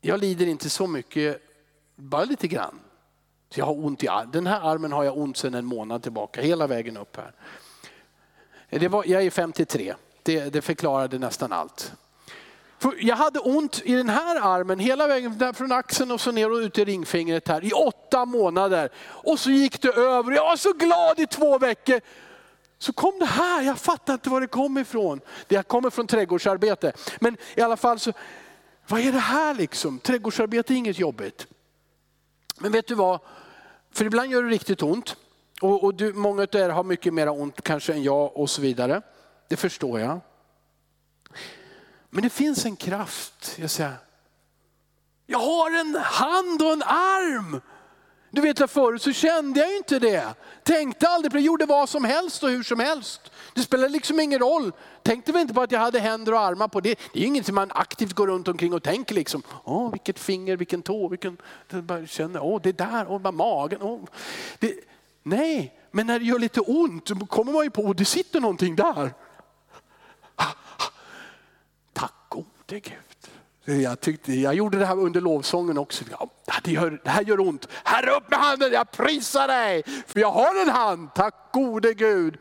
Jag 0.00 0.20
lider 0.20 0.46
inte 0.46 0.70
så 0.70 0.86
mycket, 0.86 1.42
bara 1.96 2.24
lite 2.24 2.48
grann. 2.48 2.80
jag 3.54 3.64
har 3.64 3.84
ont 3.84 4.02
i 4.02 4.08
armen. 4.08 4.30
Den 4.30 4.46
här 4.46 4.60
armen 4.60 4.92
har 4.92 5.04
jag 5.04 5.18
ont 5.18 5.36
sedan 5.36 5.54
en 5.54 5.66
månad 5.66 6.02
tillbaka, 6.02 6.42
hela 6.42 6.66
vägen 6.66 6.96
upp 6.96 7.16
här. 7.16 7.32
Det 8.68 8.88
var, 8.88 9.04
jag 9.06 9.22
är 9.22 9.30
53, 9.30 9.94
det, 10.22 10.50
det 10.50 10.62
förklarade 10.62 11.18
nästan 11.18 11.52
allt. 11.52 11.92
För 12.80 12.94
jag 12.98 13.16
hade 13.16 13.38
ont 13.38 13.82
i 13.84 13.94
den 13.94 14.08
här 14.08 14.40
armen 14.40 14.78
hela 14.78 15.06
vägen 15.06 15.54
från 15.54 15.72
axeln 15.72 16.10
och 16.10 16.20
så 16.20 16.32
ner 16.32 16.50
och 16.50 16.56
ut 16.56 16.78
i 16.78 16.84
ringfingret 16.84 17.48
här 17.48 17.64
i 17.64 17.72
åtta 17.72 18.24
månader. 18.24 18.88
Och 19.06 19.38
så 19.38 19.50
gick 19.50 19.82
det 19.82 19.92
över. 19.92 20.32
Jag 20.32 20.44
var 20.44 20.56
så 20.56 20.72
glad 20.72 21.18
i 21.18 21.26
två 21.26 21.58
veckor. 21.58 22.00
Så 22.78 22.92
kom 22.92 23.18
det 23.18 23.26
här, 23.26 23.62
jag 23.62 23.78
fattar 23.78 24.14
inte 24.14 24.30
var 24.30 24.40
det 24.40 24.46
kom 24.46 24.78
ifrån. 24.78 25.20
Det 25.48 25.68
kommer 25.68 25.90
från 25.90 26.06
trädgårdsarbete. 26.06 26.92
Men 27.20 27.36
i 27.54 27.60
alla 27.60 27.76
fall 27.76 27.98
så, 27.98 28.12
vad 28.88 29.00
är 29.00 29.12
det 29.12 29.18
här 29.18 29.54
liksom? 29.54 29.98
Trädgårdsarbete 29.98 30.74
är 30.74 30.76
inget 30.76 30.98
jobbigt. 30.98 31.46
Men 32.58 32.72
vet 32.72 32.86
du 32.86 32.94
vad? 32.94 33.20
För 33.92 34.04
ibland 34.04 34.30
gör 34.30 34.42
det 34.42 34.48
riktigt 34.48 34.82
ont. 34.82 35.16
Och, 35.60 35.84
och 35.84 35.94
du, 35.94 36.12
många 36.12 36.42
av 36.42 36.54
er 36.54 36.68
har 36.68 36.84
mycket 36.84 37.14
mer 37.14 37.28
ont 37.28 37.62
kanske 37.62 37.92
än 37.92 38.02
jag 38.02 38.36
och 38.36 38.50
så 38.50 38.62
vidare. 38.62 39.02
Det 39.48 39.56
förstår 39.56 40.00
jag. 40.00 40.20
Men 42.10 42.22
det 42.22 42.30
finns 42.30 42.66
en 42.66 42.76
kraft. 42.76 43.54
Jag 43.56 43.70
säger, 43.70 43.94
jag 45.26 45.38
har 45.38 45.80
en 45.80 45.94
hand 45.94 46.62
och 46.62 46.72
en 46.72 46.82
arm. 46.82 47.60
Du 48.30 48.40
vet 48.40 48.70
förut 48.70 49.02
så 49.02 49.12
kände 49.12 49.60
jag 49.60 49.76
inte 49.76 49.98
det. 49.98 50.34
Tänkte 50.62 51.08
aldrig 51.08 51.32
på 51.32 51.36
det, 51.36 51.42
gjorde 51.42 51.66
vad 51.66 51.88
som 51.88 52.04
helst 52.04 52.42
och 52.42 52.50
hur 52.50 52.62
som 52.62 52.80
helst. 52.80 53.30
Det 53.54 53.60
spelar 53.60 53.88
liksom 53.88 54.20
ingen 54.20 54.38
roll. 54.38 54.72
Tänkte 55.02 55.32
väl 55.32 55.42
inte 55.42 55.54
på 55.54 55.60
att 55.60 55.72
jag 55.72 55.80
hade 55.80 55.98
händer 55.98 56.34
och 56.34 56.40
armar 56.40 56.68
på 56.68 56.80
det. 56.80 56.98
Det 57.12 57.20
är 57.20 57.26
inget 57.26 57.46
som 57.46 57.54
man 57.54 57.70
aktivt 57.74 58.12
går 58.12 58.26
runt 58.26 58.48
omkring 58.48 58.72
och 58.72 58.82
tänker 58.82 59.14
liksom. 59.14 59.42
Åh, 59.64 59.90
vilket 59.90 60.18
finger, 60.18 60.56
vilken 60.56 60.82
tå, 60.82 61.08
vilken... 61.08 61.36
Bara 61.70 62.06
känner, 62.06 62.44
åh, 62.44 62.60
det 62.62 62.78
där, 62.78 63.06
åh, 63.08 63.18
bara 63.18 63.32
magen. 63.32 63.82
Åh. 63.82 64.00
Det, 64.58 64.74
nej, 65.22 65.74
men 65.90 66.06
när 66.06 66.18
det 66.18 66.24
gör 66.24 66.38
lite 66.38 66.60
ont 66.60 67.08
så 67.08 67.14
kommer 67.16 67.52
man 67.52 67.64
ju 67.64 67.70
på 67.70 67.92
det 67.92 68.04
sitter 68.04 68.40
någonting 68.40 68.76
där 68.76 69.10
gode 72.70 72.80
Gud. 72.80 73.82
Jag, 73.82 74.00
tyckte, 74.00 74.32
jag 74.32 74.54
gjorde 74.54 74.78
det 74.78 74.86
här 74.86 74.98
under 74.98 75.20
lovsången 75.20 75.78
också. 75.78 76.04
Ja, 76.10 76.30
det, 76.64 76.72
gör, 76.72 77.00
det 77.04 77.10
här 77.10 77.22
gör 77.22 77.40
ont. 77.40 77.68
Herre 77.84 78.10
upp 78.10 78.30
med 78.30 78.38
handen, 78.38 78.72
jag 78.72 78.90
prisar 78.90 79.48
dig. 79.48 79.82
För 80.06 80.20
jag 80.20 80.30
har 80.30 80.62
en 80.62 80.68
hand, 80.68 81.14
tack 81.14 81.34
gode 81.52 81.94
Gud. 81.94 82.38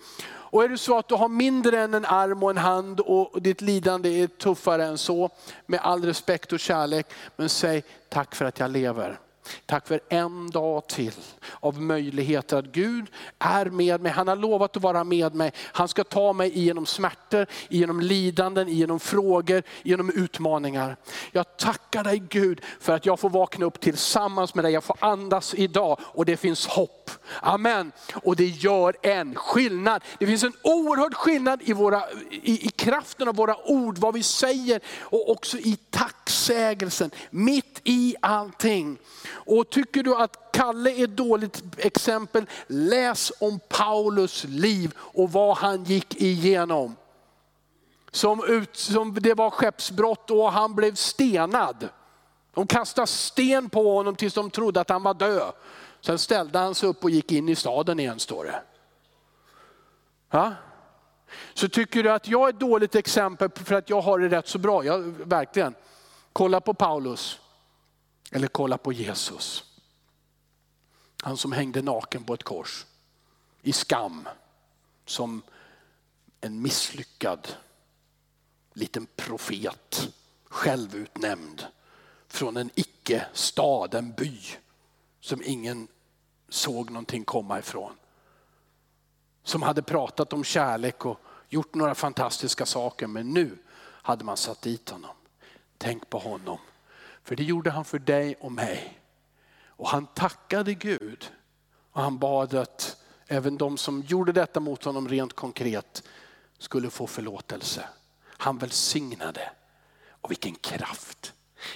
Och 0.51 0.63
är 0.63 0.69
det 0.69 0.77
så 0.77 0.97
att 0.97 1.07
du 1.07 1.15
har 1.15 1.29
mindre 1.29 1.79
än 1.79 1.93
en 1.93 2.05
arm 2.05 2.43
och 2.43 2.49
en 2.49 2.57
hand 2.57 2.99
och 2.99 3.41
ditt 3.41 3.61
lidande 3.61 4.23
är 4.23 4.27
tuffare 4.27 4.85
än 4.85 4.97
så, 4.97 5.29
med 5.65 5.79
all 5.83 6.05
respekt 6.05 6.53
och 6.53 6.59
kärlek. 6.59 7.07
Men 7.35 7.49
säg 7.49 7.83
tack 8.09 8.35
för 8.35 8.45
att 8.45 8.59
jag 8.59 8.71
lever. 8.71 9.19
Tack 9.65 9.87
för 9.87 9.99
en 10.09 10.49
dag 10.49 10.87
till 10.87 11.13
av 11.59 11.81
möjligheter 11.81 12.57
att 12.57 12.65
Gud 12.65 13.05
är 13.39 13.65
med 13.65 14.01
mig. 14.01 14.11
Han 14.11 14.27
har 14.27 14.35
lovat 14.35 14.77
att 14.77 14.83
vara 14.83 15.03
med 15.03 15.35
mig. 15.35 15.51
Han 15.71 15.87
ska 15.87 16.03
ta 16.03 16.33
mig 16.33 16.57
igenom 16.57 16.85
smärtor, 16.85 17.45
genom 17.69 17.99
lidanden, 17.99 18.67
genom 18.67 18.99
frågor, 18.99 19.63
genom 19.83 20.09
utmaningar. 20.09 20.97
Jag 21.31 21.57
tackar 21.57 22.03
dig 22.03 22.23
Gud 22.29 22.61
för 22.79 22.93
att 22.93 23.05
jag 23.05 23.19
får 23.19 23.29
vakna 23.29 23.65
upp 23.65 23.79
tillsammans 23.79 24.55
med 24.55 24.65
dig. 24.65 24.73
Jag 24.73 24.83
får 24.83 24.97
andas 24.99 25.53
idag 25.53 25.99
och 26.01 26.25
det 26.25 26.37
finns 26.37 26.67
hopp. 26.67 27.11
Amen. 27.41 27.91
Och 28.13 28.35
det 28.35 28.45
gör 28.45 28.95
en 29.01 29.35
skillnad. 29.35 30.03
Det 30.19 30.27
finns 30.27 30.43
en 30.43 30.53
oerhörd 30.63 31.13
skillnad 31.13 31.61
i, 31.63 31.73
våra, 31.73 32.03
i, 32.31 32.67
i 32.67 32.69
kraften 32.69 33.27
av 33.27 33.35
våra 33.35 33.69
ord, 33.69 33.97
vad 33.97 34.13
vi 34.13 34.23
säger 34.23 34.81
och 34.99 35.31
också 35.31 35.57
i 35.57 35.77
tacksägelsen. 35.89 37.11
Mitt 37.29 37.81
i 37.83 38.15
allting. 38.21 38.97
Och 39.45 39.69
tycker 39.69 40.03
du 40.03 40.15
att 40.15 40.51
Kalle 40.53 40.91
är 40.91 41.03
ett 41.03 41.17
dåligt 41.17 41.63
exempel, 41.77 42.45
läs 42.67 43.31
om 43.39 43.59
Paulus 43.69 44.43
liv 44.43 44.93
och 44.97 45.31
vad 45.31 45.57
han 45.57 45.83
gick 45.83 46.21
igenom. 46.21 46.95
Som, 48.11 48.43
ut, 48.47 48.75
som 48.75 49.13
det 49.13 49.33
var 49.33 49.49
skeppsbrott 49.49 50.31
och 50.31 50.51
han 50.51 50.75
blev 50.75 50.95
stenad. 50.95 51.89
De 52.53 52.67
kastade 52.67 53.07
sten 53.07 53.69
på 53.69 53.95
honom 53.95 54.15
tills 54.15 54.33
de 54.33 54.49
trodde 54.49 54.81
att 54.81 54.89
han 54.89 55.03
var 55.03 55.13
död. 55.13 55.53
Sen 56.01 56.19
ställde 56.19 56.59
han 56.59 56.75
sig 56.75 56.89
upp 56.89 57.03
och 57.03 57.09
gick 57.09 57.31
in 57.31 57.49
i 57.49 57.55
staden 57.55 57.99
igen 57.99 58.19
står 58.19 58.43
det. 58.43 58.61
Ja? 60.29 60.53
Så 61.53 61.69
tycker 61.69 62.03
du 62.03 62.11
att 62.11 62.27
jag 62.27 62.45
är 62.45 62.49
ett 62.49 62.59
dåligt 62.59 62.95
exempel 62.95 63.49
för 63.55 63.75
att 63.75 63.89
jag 63.89 64.01
har 64.01 64.19
det 64.19 64.27
rätt 64.27 64.47
så 64.47 64.57
bra, 64.57 64.85
ja, 64.85 64.97
verkligen. 65.23 65.75
Kolla 66.33 66.61
på 66.61 66.73
Paulus. 66.73 67.39
Eller 68.31 68.47
kolla 68.47 68.77
på 68.77 68.93
Jesus. 68.93 69.63
Han 71.23 71.37
som 71.37 71.51
hängde 71.51 71.81
naken 71.81 72.23
på 72.23 72.33
ett 72.33 72.43
kors 72.43 72.85
i 73.61 73.73
skam 73.73 74.27
som 75.05 75.41
en 76.41 76.61
misslyckad 76.61 77.47
liten 78.73 79.07
profet, 79.15 80.09
självutnämnd 80.43 81.65
från 82.27 82.57
en 82.57 82.69
icke-stad, 82.75 83.93
en 83.93 84.11
by 84.11 84.39
som 85.19 85.41
ingen 85.45 85.87
såg 86.49 86.91
någonting 86.91 87.23
komma 87.23 87.59
ifrån. 87.59 87.93
Som 89.43 89.61
hade 89.61 89.81
pratat 89.81 90.33
om 90.33 90.43
kärlek 90.43 91.05
och 91.05 91.19
gjort 91.49 91.75
några 91.75 91.95
fantastiska 91.95 92.65
saker 92.65 93.07
men 93.07 93.29
nu 93.29 93.57
hade 93.81 94.23
man 94.23 94.37
satt 94.37 94.61
dit 94.61 94.89
honom. 94.89 95.15
Tänk 95.77 96.09
på 96.09 96.19
honom. 96.19 96.59
För 97.23 97.35
det 97.35 97.43
gjorde 97.43 97.71
han 97.71 97.85
för 97.85 97.99
dig 97.99 98.35
och 98.35 98.51
mig. 98.51 98.99
Och 99.65 99.89
han 99.89 100.07
tackade 100.07 100.73
Gud 100.73 101.31
och 101.91 102.01
han 102.01 102.17
bad 102.17 102.53
att 102.53 102.97
även 103.27 103.57
de 103.57 103.77
som 103.77 104.01
gjorde 104.01 104.31
detta 104.31 104.59
mot 104.59 104.83
honom 104.83 105.07
rent 105.07 105.33
konkret 105.33 106.03
skulle 106.57 106.89
få 106.89 107.07
förlåtelse. 107.07 107.89
Han 108.23 108.57
välsignade. 108.57 109.51
Och 110.21 110.31
vilken 110.31 110.55
kraft. 110.55 111.33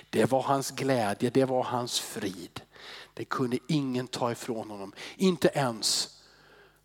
Det 0.10 0.32
var 0.32 0.41
hans 0.41 0.71
glädje, 0.71 1.29
det 1.29 1.45
var 1.45 1.63
hans 1.63 1.99
frid. 1.99 2.62
Det 3.13 3.25
kunde 3.25 3.58
ingen 3.67 4.08
ta 4.08 4.32
ifrån 4.32 4.69
honom. 4.69 4.93
Inte 5.15 5.47
ens 5.53 6.19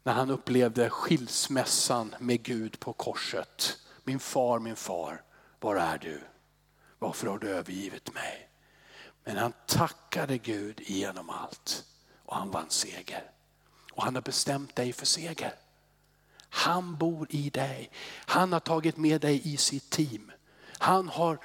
när 0.02 0.12
han 0.12 0.30
upplevde 0.30 0.90
skilsmässan 0.90 2.14
med 2.18 2.42
Gud 2.42 2.80
på 2.80 2.92
korset. 2.92 3.78
Min 4.04 4.18
far, 4.18 4.58
min 4.58 4.76
far, 4.76 5.22
var 5.60 5.76
är 5.76 5.98
du? 5.98 6.20
Varför 6.98 7.26
har 7.26 7.38
du 7.38 7.48
övergivit 7.48 8.14
mig? 8.14 8.47
Men 9.28 9.36
han 9.36 9.52
tackade 9.66 10.38
Gud 10.38 10.80
genom 10.80 11.30
allt 11.30 11.84
och 12.24 12.36
han 12.36 12.50
vann 12.50 12.70
seger. 12.70 13.30
Och 13.92 14.02
han 14.02 14.14
har 14.14 14.22
bestämt 14.22 14.76
dig 14.76 14.92
för 14.92 15.06
seger. 15.06 15.54
Han 16.48 16.96
bor 16.96 17.26
i 17.30 17.50
dig. 17.50 17.90
Han 18.26 18.52
har 18.52 18.60
tagit 18.60 18.96
med 18.96 19.20
dig 19.20 19.40
i 19.44 19.56
sitt 19.56 19.90
team. 19.90 20.32
Han 20.78 21.08
har 21.08 21.38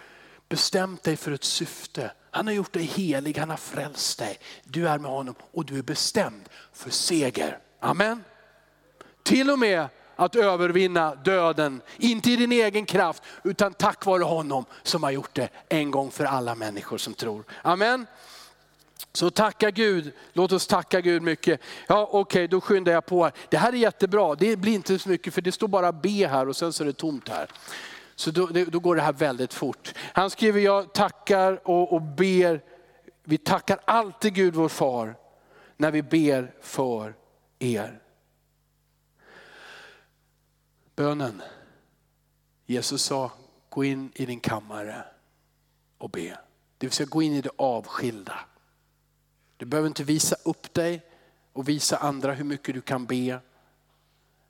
bestämt 0.50 1.04
dig 1.04 1.18
för 1.18 1.32
ett 1.32 1.44
syfte. 1.44 2.12
Han 2.32 2.48
har 2.48 2.54
gjort 2.54 2.74
dig 2.74 2.84
helig, 2.84 3.38
han 3.38 3.50
har 3.50 3.58
frälst 3.58 4.20
dig. 4.20 4.40
Du 4.64 4.88
är 4.88 5.00
med 5.00 5.12
honom 5.12 5.36
och 5.52 5.66
du 5.66 5.78
är 5.78 5.84
bestämd 5.84 6.50
för 6.74 6.90
seger. 6.90 7.60
Amen. 7.80 8.24
Till 9.24 9.52
och 9.52 9.60
med 9.60 9.88
att 10.16 10.36
övervinna 10.36 11.16
döden, 11.16 11.82
inte 11.98 12.32
i 12.32 12.36
din 12.36 12.52
egen 12.52 12.86
kraft 12.86 13.24
utan 13.44 13.74
tack 13.74 14.06
vare 14.06 14.24
honom 14.24 14.66
som 14.84 15.04
har 15.04 15.12
gjort 15.12 15.36
det 15.36 15.50
en 15.70 15.92
gång 15.92 16.12
för 16.12 16.26
alla 16.26 16.56
människor 16.56 16.98
som 16.98 17.14
tror. 17.14 17.44
Amen. 17.62 18.06
Så 19.14 19.30
tacka 19.30 19.72
Gud, 19.72 20.14
låt 20.34 20.52
oss 20.52 20.68
tacka 20.68 21.02
Gud 21.02 21.22
mycket. 21.22 21.62
Ja 21.88 22.04
okej, 22.12 22.20
okay, 22.20 22.48
då 22.48 22.62
skyndar 22.62 22.92
jag 22.92 23.06
på. 23.06 23.24
Här. 23.24 23.34
Det 23.50 23.58
här 23.58 23.74
är 23.74 23.78
jättebra, 23.78 24.36
det 24.36 24.56
blir 24.58 24.74
inte 24.74 25.00
så 25.00 25.10
mycket 25.10 25.34
för 25.34 25.42
det 25.42 25.52
står 25.52 25.68
bara 25.68 25.92
B 25.92 26.28
här 26.28 26.50
och 26.50 26.56
sen 26.56 26.74
så 26.74 26.84
är 26.84 26.86
det 26.86 26.94
tomt 26.94 27.30
här. 27.30 27.50
Så 28.16 28.32
då, 28.32 28.48
då 28.68 28.80
går 28.80 28.96
det 28.96 29.02
här 29.02 29.14
väldigt 29.14 29.54
fort. 29.54 29.94
Han 29.98 30.30
skriver, 30.30 30.62
jag 30.62 30.94
tackar 30.94 31.68
och, 31.68 31.94
och 31.94 32.02
ber, 32.02 32.62
vi 33.24 33.38
tackar 33.38 33.80
alltid 33.86 34.34
Gud 34.34 34.56
vår 34.56 34.70
far 34.70 35.16
när 35.78 35.92
vi 35.92 36.04
ber 36.04 36.54
för 36.62 37.16
er. 37.60 38.03
Bönen. 40.96 41.42
Jesus 42.66 43.04
sa, 43.04 43.32
gå 43.70 43.84
in 43.84 44.12
i 44.16 44.26
din 44.26 44.40
kammare 44.40 45.06
och 45.98 46.10
be. 46.10 46.38
Det 46.78 46.88
vill 46.88 46.92
säga 46.92 47.08
gå 47.08 47.22
in 47.22 47.34
i 47.34 47.42
det 47.42 47.52
avskilda. 47.56 48.40
Du 49.58 49.66
behöver 49.66 49.88
inte 49.88 50.04
visa 50.04 50.36
upp 50.46 50.74
dig 50.74 51.06
och 51.54 51.70
visa 51.70 51.98
andra 51.98 52.34
hur 52.34 52.44
mycket 52.44 52.76
du 52.76 52.82
kan 52.82 53.06
be. 53.06 53.40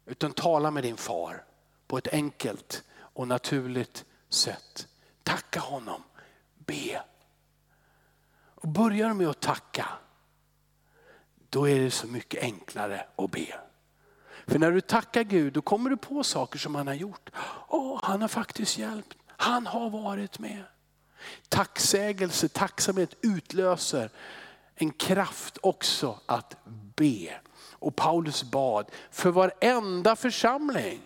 Utan 0.06 0.34
tala 0.34 0.72
med 0.72 0.84
din 0.84 0.98
far 0.98 1.46
på 1.88 1.98
ett 1.98 2.08
enkelt 2.08 2.84
och 2.94 3.28
naturligt 3.28 4.06
sätt. 4.30 4.88
Tacka 5.24 5.60
honom, 5.60 6.04
be. 6.56 7.04
Och 8.56 8.68
börjar 8.68 9.14
med 9.14 9.28
att 9.28 9.42
tacka, 9.42 9.88
då 11.50 11.70
är 11.70 11.80
det 11.80 11.92
så 11.92 12.08
mycket 12.08 12.44
enklare 12.44 13.08
att 13.16 13.32
be. 13.32 13.60
För 14.48 14.60
när 14.60 14.72
du 14.72 14.82
tackar 14.82 15.24
Gud, 15.24 15.54
då 15.54 15.62
kommer 15.62 15.90
du 15.90 15.98
på 15.98 16.24
saker 16.24 16.60
som 16.60 16.76
han 16.76 16.88
har 16.88 16.94
gjort. 16.94 17.30
Åh, 17.68 18.00
han 18.04 18.22
har 18.22 18.28
faktiskt 18.28 18.78
hjälpt, 18.78 19.18
han 19.28 19.68
har 19.68 19.90
varit 19.90 20.40
med. 20.40 20.64
Tacksägelse, 21.50 22.48
tacksamhet 22.48 23.14
utlöser 23.22 24.10
en 24.76 24.92
kraft 24.92 25.58
också 25.62 26.20
att 26.26 26.58
be. 26.96 27.34
Och 27.72 27.96
Paulus 27.96 28.44
bad 28.44 28.86
för 29.12 29.30
varenda 29.30 30.16
församling. 30.16 31.02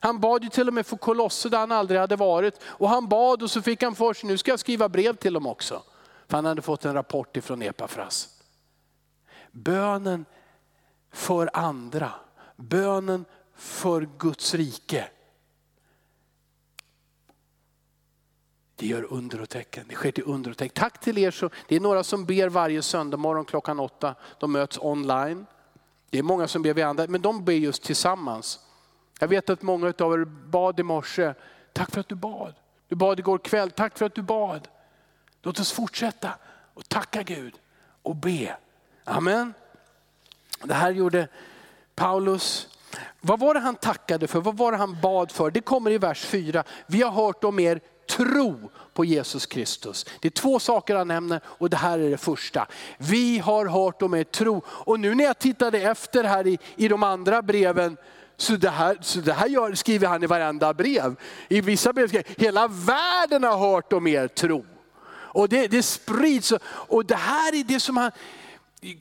Han 0.00 0.20
bad 0.20 0.44
ju 0.44 0.48
till 0.48 0.68
och 0.68 0.74
med 0.74 0.86
för 0.86 0.96
kolosser 0.96 1.50
där 1.50 1.58
han 1.58 1.72
aldrig 1.72 2.00
hade 2.00 2.16
varit. 2.16 2.60
Och 2.64 2.88
han 2.88 3.08
bad 3.08 3.42
och 3.42 3.50
så 3.50 3.62
fick 3.62 3.82
han 3.82 3.94
för 3.94 4.14
sig, 4.14 4.28
nu 4.28 4.38
ska 4.38 4.50
jag 4.50 4.60
skriva 4.60 4.88
brev 4.88 5.16
till 5.16 5.32
dem 5.32 5.46
också. 5.46 5.82
För 6.28 6.36
han 6.36 6.44
hade 6.44 6.62
fått 6.62 6.84
en 6.84 6.94
rapport 6.94 7.36
ifrån 7.36 7.62
Epafras. 7.62 8.28
Bönen 9.52 10.24
för 11.12 11.50
andra, 11.52 12.12
bönen 12.56 13.24
för 13.54 14.08
Guds 14.18 14.54
rike. 14.54 15.08
Det 18.76 18.86
gör 18.86 19.12
under 19.12 19.40
och 19.40 19.48
tecken. 19.48 19.84
Det 19.88 19.94
sker 19.94 20.12
till 20.12 20.24
under 20.26 20.50
och 20.50 20.56
tecken. 20.56 20.74
Tack 20.74 21.00
till 21.00 21.18
er. 21.18 21.30
Så, 21.30 21.50
det 21.68 21.76
är 21.76 21.80
några 21.80 22.04
som 22.04 22.24
ber 22.24 22.48
varje 22.48 22.82
söndag 22.82 23.16
morgon 23.16 23.44
klockan 23.44 23.80
åtta. 23.80 24.14
De 24.40 24.52
möts 24.52 24.78
online. 24.78 25.46
Det 26.10 26.18
är 26.18 26.22
många 26.22 26.48
som 26.48 26.62
ber 26.62 26.74
vid 26.74 26.84
andra, 26.84 27.06
men 27.06 27.22
de 27.22 27.44
ber 27.44 27.52
just 27.52 27.82
tillsammans. 27.82 28.60
Jag 29.20 29.28
vet 29.28 29.50
att 29.50 29.62
många 29.62 29.92
av 29.98 30.12
er 30.12 30.24
bad 30.24 30.80
i 30.80 30.82
morse. 30.82 31.34
Tack 31.72 31.90
för 31.90 32.00
att 32.00 32.08
du 32.08 32.14
bad. 32.14 32.54
Du 32.88 32.96
bad 32.96 33.18
igår 33.18 33.38
kväll. 33.38 33.70
Tack 33.70 33.98
för 33.98 34.06
att 34.06 34.14
du 34.14 34.22
bad. 34.22 34.68
Låt 35.42 35.60
oss 35.60 35.72
fortsätta 35.72 36.34
och 36.74 36.88
tacka 36.88 37.22
Gud 37.22 37.54
och 38.02 38.16
be. 38.16 38.56
Amen. 39.04 39.54
Det 40.62 40.74
här 40.74 40.90
gjorde 40.90 41.28
Paulus. 41.94 42.68
Vad 43.20 43.40
var 43.40 43.54
det 43.54 43.60
han 43.60 43.76
tackade 43.76 44.26
för? 44.26 44.40
Vad 44.40 44.56
var 44.56 44.72
det 44.72 44.78
han 44.78 45.00
bad 45.00 45.32
för? 45.32 45.50
Det 45.50 45.60
kommer 45.60 45.90
i 45.90 45.98
vers 45.98 46.24
4. 46.24 46.64
Vi 46.86 47.02
har 47.02 47.10
hört 47.10 47.44
om 47.44 47.58
er 47.58 47.80
tro 48.10 48.70
på 48.94 49.04
Jesus 49.04 49.46
Kristus. 49.46 50.06
Det 50.20 50.28
är 50.28 50.30
två 50.30 50.58
saker 50.58 50.96
han 50.96 51.08
nämner 51.08 51.40
och 51.44 51.70
det 51.70 51.76
här 51.76 51.98
är 51.98 52.10
det 52.10 52.16
första. 52.16 52.66
Vi 52.98 53.38
har 53.38 53.66
hört 53.66 54.02
om 54.02 54.14
er 54.14 54.24
tro. 54.24 54.62
Och 54.66 55.00
nu 55.00 55.14
när 55.14 55.24
jag 55.24 55.38
tittade 55.38 55.80
efter 55.80 56.24
här 56.24 56.46
i, 56.46 56.58
i 56.76 56.88
de 56.88 57.02
andra 57.02 57.42
breven 57.42 57.96
så 58.36 58.56
det 58.56 58.70
här, 58.70 58.98
så 59.00 59.20
det 59.20 59.32
här 59.32 59.46
gör, 59.46 59.74
skriver 59.74 60.08
han 60.08 60.22
i 60.22 60.26
varenda 60.26 60.74
brev. 60.74 61.16
I 61.48 61.60
vissa 61.60 61.92
brev 61.92 62.08
skriver 62.08 62.26
hela 62.38 62.68
världen 62.68 63.44
har 63.44 63.58
hört 63.58 63.92
om 63.92 64.06
er 64.06 64.28
tro. 64.28 64.64
Och 65.06 65.48
det, 65.48 65.66
det 65.66 65.82
sprids. 65.82 66.52
Och 66.66 67.06
det 67.06 67.14
här 67.14 67.54
är 67.54 67.64
det 67.64 67.80
som 67.80 67.96
han, 67.96 68.10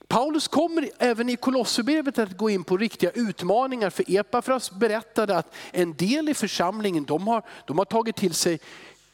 Paulus 0.08 0.48
kommer 0.48 0.90
även 1.00 1.30
i 1.30 1.36
Kolosserbrevet 1.36 2.20
att 2.20 2.38
gå 2.38 2.50
in 2.50 2.64
på 2.64 2.78
riktiga 2.78 3.12
utmaningar. 3.12 3.90
För 3.90 4.12
Epafras 4.12 4.72
berättade 4.72 5.38
att 5.38 5.54
en 5.72 5.94
del 5.94 6.30
i 6.30 6.34
församlingen 6.34 7.06
de 7.06 7.28
har, 7.28 7.44
de 7.68 7.78
har 7.78 7.86
tagit 7.86 8.16
till 8.16 8.34
sig 8.34 8.60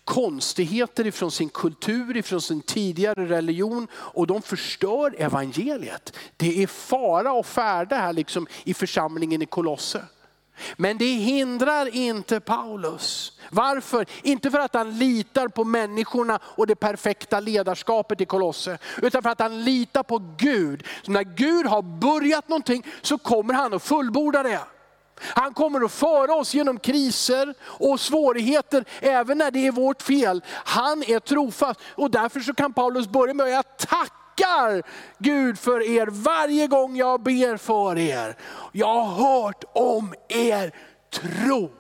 konstigheter 0.04 1.08
ifrån 1.08 1.32
sin 1.32 1.50
kultur, 1.50 2.18
ifrån 2.18 2.42
sin 2.42 2.62
tidigare 2.62 3.26
religion 3.26 3.88
och 3.94 4.28
de 4.28 4.42
förstör 4.42 5.16
evangeliet. 5.18 6.14
Det 6.38 6.64
är 6.64 6.68
fara 6.68 7.32
och 7.32 7.46
färde 7.46 7.96
här 7.96 8.14
liksom 8.14 8.48
i 8.64 8.74
församlingen 8.74 9.42
i 9.42 9.46
Kolosse. 9.46 10.06
Men 10.78 10.98
det 10.98 11.06
hindrar 11.06 11.96
inte 11.96 12.40
Paulus. 12.40 13.32
Varför? 13.50 14.06
Inte 14.24 14.52
för 14.52 14.60
att 14.60 14.74
han 14.74 14.98
litar 14.98 15.48
på 15.48 15.64
människorna 15.64 16.40
och 16.44 16.68
det 16.68 16.76
perfekta 16.76 17.40
ledarskapet 17.40 18.22
i 18.22 18.26
Kolosse. 18.26 18.78
Utan 19.02 19.24
för 19.24 19.30
att 19.30 19.42
han 19.42 19.64
litar 19.64 20.04
på 20.04 20.36
Gud. 20.38 20.84
Så 21.04 21.12
när 21.12 21.24
Gud 21.24 21.66
har 21.66 21.82
börjat 21.82 22.50
någonting 22.50 22.86
så 23.02 23.18
kommer 23.18 23.54
han 23.54 23.74
att 23.74 23.84
fullborda 23.84 24.44
det. 24.44 24.60
Han 25.22 25.54
kommer 25.54 25.86
att 25.86 25.92
föra 25.92 26.36
oss 26.36 26.54
genom 26.54 26.80
kriser 26.80 27.54
och 27.62 28.00
svårigheter, 28.00 28.86
även 29.00 29.38
när 29.38 29.52
det 29.52 29.68
är 29.68 29.72
vårt 29.72 30.02
fel. 30.02 30.44
Han 30.50 31.04
är 31.04 31.20
trofast 31.20 31.80
och 31.96 32.12
därför 32.12 32.40
så 32.40 32.54
kan 32.54 32.74
Paulus 32.74 33.08
börja 33.08 33.34
med 33.34 33.46
att 33.46 33.52
jag 33.52 33.66
tackar 34.40 34.84
Gud 35.18 35.60
för 35.60 35.82
er 35.82 36.08
varje 36.08 36.68
gång 36.68 36.96
jag 36.96 37.24
ber 37.24 37.58
för 37.58 37.98
er. 37.98 38.38
Jag 38.72 39.04
har 39.04 39.44
hört 39.44 39.64
om 39.74 40.14
er 40.28 40.76
tro 41.12 41.72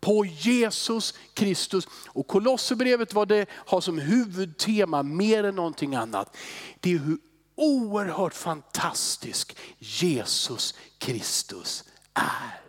på 0.00 0.24
Jesus 0.24 1.14
Kristus. 1.34 1.88
Och 2.06 2.26
Kolosserbrevet 2.26 3.14
vad 3.14 3.28
det 3.28 3.48
har 3.50 3.80
som 3.80 3.98
huvudtema 3.98 5.02
mer 5.02 5.44
än 5.44 5.54
någonting 5.54 5.94
annat. 5.94 6.36
Det 6.80 6.92
är 6.92 6.98
hur 6.98 7.18
oerhört 7.56 8.34
fantastisk 8.34 9.56
Jesus 9.78 10.74
Kristus 10.98 11.84
är. 12.14 12.60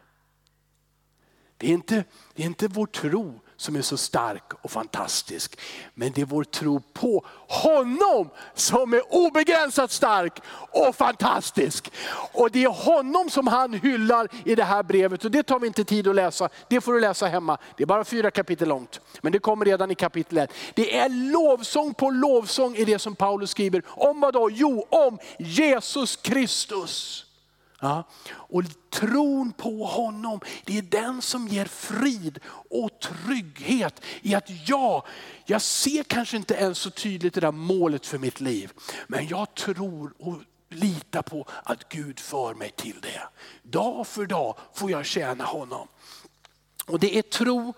Det 1.57 1.67
är, 1.67 1.73
inte, 1.73 2.03
det 2.35 2.43
är 2.43 2.47
inte 2.47 2.67
vår 2.67 2.85
tro 2.85 3.41
som 3.57 3.75
är 3.75 3.81
så 3.81 3.97
stark 3.97 4.53
och 4.61 4.71
fantastisk. 4.71 5.59
Men 5.93 6.11
det 6.11 6.21
är 6.21 6.25
vår 6.25 6.43
tro 6.43 6.79
på 6.79 7.25
honom 7.47 8.29
som 8.53 8.93
är 8.93 9.13
obegränsat 9.13 9.91
stark 9.91 10.39
och 10.71 10.95
fantastisk. 10.95 11.91
Och 12.33 12.51
det 12.51 12.63
är 12.63 12.69
honom 12.69 13.29
som 13.29 13.47
han 13.47 13.73
hyllar 13.73 14.27
i 14.45 14.55
det 14.55 14.63
här 14.63 14.83
brevet. 14.83 15.25
Och 15.25 15.31
det 15.31 15.43
tar 15.43 15.59
vi 15.59 15.67
inte 15.67 15.83
tid 15.83 16.07
att 16.07 16.15
läsa, 16.15 16.49
det 16.67 16.81
får 16.81 16.93
du 16.93 16.99
läsa 16.99 17.27
hemma. 17.27 17.57
Det 17.77 17.83
är 17.83 17.87
bara 17.87 18.03
fyra 18.03 18.31
kapitel 18.31 18.67
långt. 18.67 19.01
Men 19.21 19.31
det 19.31 19.39
kommer 19.39 19.65
redan 19.65 19.91
i 19.91 19.95
kapitel 19.95 20.37
1. 20.37 20.49
Det 20.73 20.97
är 20.97 21.09
lovsång 21.09 21.93
på 21.93 22.09
lovsång 22.09 22.75
i 22.75 22.85
det 22.85 22.99
som 22.99 23.15
Paulus 23.15 23.49
skriver. 23.49 23.83
Om 23.87 24.21
vad 24.21 24.33
då? 24.33 24.49
Jo, 24.51 24.85
om 24.89 25.19
Jesus 25.37 26.15
Kristus. 26.15 27.24
Ja. 27.85 28.03
Och 28.31 28.63
tron 28.89 29.53
på 29.53 29.85
honom, 29.85 30.39
det 30.65 30.77
är 30.77 30.81
den 30.81 31.21
som 31.21 31.47
ger 31.47 31.65
frid 31.65 32.39
och 32.69 32.99
trygghet 32.99 34.01
i 34.21 34.35
att 34.35 34.49
ja, 34.67 35.05
jag 35.45 35.61
ser 35.61 36.03
kanske 36.03 36.37
inte 36.37 36.53
ens 36.53 36.77
så 36.77 36.89
tydligt 36.89 37.33
det 37.33 37.41
där 37.41 37.51
målet 37.51 38.05
för 38.05 38.17
mitt 38.17 38.41
liv. 38.41 38.71
Men 39.07 39.27
jag 39.27 39.53
tror 39.55 40.13
och 40.19 40.35
litar 40.69 41.21
på 41.21 41.47
att 41.63 41.89
Gud 41.89 42.19
för 42.19 42.53
mig 42.53 42.71
till 42.75 43.01
det. 43.01 43.21
Dag 43.63 44.07
för 44.07 44.25
dag 44.25 44.57
får 44.73 44.91
jag 44.91 45.05
tjäna 45.05 45.43
honom. 45.43 45.87
Och 46.85 46.99
det 46.99 47.17
är 47.17 47.21
tro, 47.21 47.73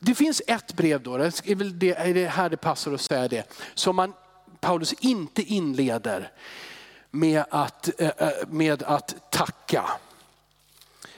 det 0.00 0.14
finns 0.14 0.42
ett 0.46 0.72
brev 0.72 1.02
då, 1.02 1.16
det 1.16 1.50
är 1.50 1.54
väl 1.54 1.78
det, 1.78 2.28
här 2.28 2.48
det 2.48 2.56
passar 2.56 2.92
att 2.92 3.00
säga 3.00 3.28
det, 3.28 3.52
som 3.74 3.96
man, 3.96 4.12
Paulus 4.60 4.92
inte 4.92 5.42
inleder 5.42 6.32
med 7.10 7.44
att, 7.50 8.00
eh, 8.00 8.10
eh, 8.18 8.30
med 8.48 8.82
att 8.82 9.30
tacka. 9.30 9.84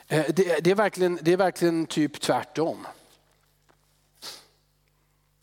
Eh, 0.06 0.24
det, 0.28 0.64
det, 0.64 0.70
är 0.70 0.74
verkligen, 0.74 1.18
det 1.22 1.32
är 1.32 1.36
verkligen 1.36 1.86
typ 1.86 2.20
tvärtom. 2.20 2.86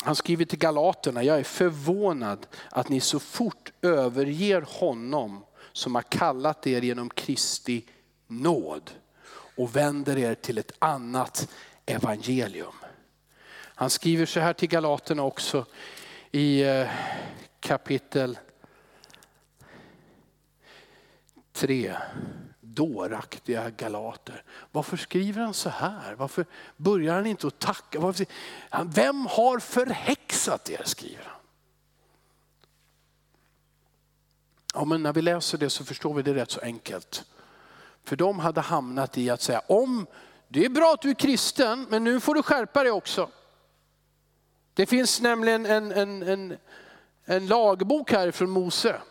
Han 0.04 0.16
skriver 0.16 0.46
till 0.46 0.60
galaterna, 0.60 1.24
jag 1.24 1.40
är 1.40 1.44
förvånad 1.44 2.48
att 2.70 2.90
ni 2.90 3.00
så 3.00 3.20
fort 3.20 3.72
överger 3.82 4.62
honom 4.62 5.46
som 5.72 5.96
har 5.96 6.02
kallat 6.02 6.68
er 6.68 6.82
genom 6.82 7.10
Kristi 7.10 7.86
nåd 8.28 8.92
och 9.56 9.76
vänder 9.76 10.18
er 10.18 10.36
till 10.36 10.58
ett 10.58 10.72
annat 10.80 11.50
evangelium. 11.86 12.76
Han 13.56 13.90
skriver 13.90 14.26
så 14.26 14.40
här 14.40 14.54
till 14.54 14.70
galaterna 14.70 15.24
också 15.24 15.66
i 16.32 16.64
kapitel 17.60 18.38
Tre 21.56 21.96
Dåraktiga 22.60 23.70
galater. 23.70 24.44
Varför 24.72 24.98
skriver 24.98 25.42
han 25.42 25.54
så 25.54 25.70
här? 25.70 26.16
Varför 26.16 26.46
börjar 26.78 27.16
han 27.16 27.26
inte 27.26 27.48
att 27.48 27.60
tacka? 27.60 28.00
Varför... 28.00 28.26
Vem 28.86 29.26
har 29.26 29.60
förhäxat 29.60 30.70
er? 30.70 30.82
skriver 30.86 31.24
han. 31.24 31.40
Ja, 34.74 34.86
men 34.86 35.04
när 35.04 35.14
vi 35.14 35.22
läser 35.22 35.58
det 35.58 35.70
så 35.70 35.86
förstår 35.86 36.14
vi 36.14 36.22
det 36.22 36.34
rätt 36.34 36.52
så 36.52 36.62
enkelt. 36.62 37.26
För 38.04 38.16
de 38.16 38.40
hade 38.40 38.62
hamnat 38.62 39.18
i 39.18 39.30
att 39.30 39.42
säga, 39.42 39.62
om 39.68 40.08
det 40.48 40.66
är 40.66 40.70
bra 40.70 40.94
att 40.94 41.02
du 41.02 41.10
är 41.10 41.14
kristen, 41.14 41.88
men 41.90 42.04
nu 42.04 42.20
får 42.20 42.36
du 42.36 42.44
skärpa 42.44 42.84
dig 42.84 42.92
också. 42.92 43.30
Det 44.74 44.86
finns 44.86 45.22
nämligen 45.22 45.66
en, 45.66 45.92
en, 45.92 46.24
en, 46.24 46.58
en 47.26 47.48
lagbok 47.48 48.12
här 48.12 48.32
från 48.32 48.50
Mose. 48.50 49.02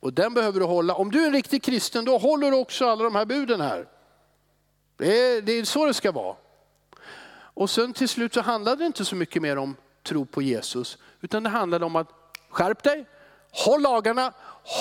Och 0.00 0.12
den 0.12 0.34
behöver 0.34 0.60
du 0.60 0.66
hålla. 0.66 0.94
Om 0.94 1.10
du 1.10 1.22
är 1.22 1.26
en 1.26 1.32
riktig 1.32 1.62
kristen 1.62 2.04
då 2.04 2.18
håller 2.18 2.50
du 2.50 2.56
också 2.56 2.88
alla 2.88 3.04
de 3.04 3.14
här 3.14 3.24
buden 3.24 3.60
här. 3.60 3.88
Det 4.96 5.20
är, 5.20 5.42
det 5.42 5.52
är 5.52 5.64
så 5.64 5.86
det 5.86 5.94
ska 5.94 6.12
vara. 6.12 6.36
Och 7.30 7.70
sen 7.70 7.92
till 7.92 8.08
slut 8.08 8.34
så 8.34 8.40
handlade 8.40 8.82
det 8.82 8.86
inte 8.86 9.04
så 9.04 9.16
mycket 9.16 9.42
mer 9.42 9.56
om 9.56 9.76
tro 10.02 10.26
på 10.26 10.42
Jesus. 10.42 10.98
Utan 11.20 11.42
det 11.42 11.48
handlade 11.50 11.84
om 11.84 11.96
att 11.96 12.08
skärp 12.50 12.82
dig, 12.82 13.06
håll 13.50 13.82
lagarna, 13.82 14.32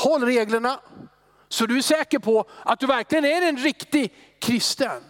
håll 0.04 0.24
reglerna. 0.24 0.80
Så 1.48 1.66
du 1.66 1.78
är 1.78 1.82
säker 1.82 2.20
på 2.20 2.46
att 2.64 2.80
du 2.80 2.88
verkligen 2.88 3.26
är 3.26 3.42
en 3.42 3.58
riktig 3.58 4.14
kristen. 4.40 5.04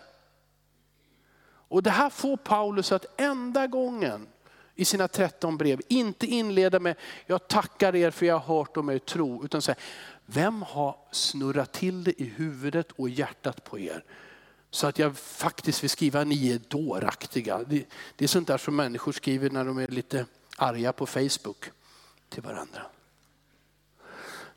Och 1.70 1.84
det 1.84 1.90
här 1.90 2.10
får 2.10 2.38
Paulus 2.38 2.92
att 2.92 3.22
enda 3.22 3.68
gången 3.68 4.28
i 4.78 4.86
sina 4.86 5.08
13 5.08 5.58
brev 5.58 5.82
inte 5.88 6.26
inleda 6.26 6.80
med, 6.80 6.96
jag 7.26 7.48
tackar 7.48 7.96
er 7.96 8.12
för 8.12 8.26
jag 8.26 8.40
har 8.40 8.58
hört 8.58 8.78
om 8.78 8.90
er 8.90 8.98
tro, 8.98 9.46
utan 9.46 9.62
säga, 9.62 9.76
vem 10.26 10.62
har 10.62 10.96
snurrat 11.12 11.72
till 11.72 12.04
det 12.04 12.22
i 12.22 12.26
huvudet 12.26 12.92
och 12.92 13.10
hjärtat 13.10 13.64
på 13.64 13.80
er? 13.80 14.04
Så 14.70 14.88
att 14.88 15.00
jag 15.00 15.18
faktiskt 15.18 15.84
vill 15.84 15.90
skriva, 15.90 16.24
ni 16.24 16.52
är 16.52 16.60
dåraktiga. 16.68 17.64
Det, 17.68 17.86
det 18.16 18.26
är 18.26 18.28
sånt 18.28 18.48
där 18.48 18.58
som 18.58 18.76
människor 18.76 19.12
skriver 19.12 19.50
när 19.50 19.66
de 19.66 19.78
är 19.78 19.88
lite 19.88 20.26
arga 20.58 20.94
på 20.94 21.06
Facebook 21.06 21.72
till 22.30 22.44
varandra. 22.44 22.82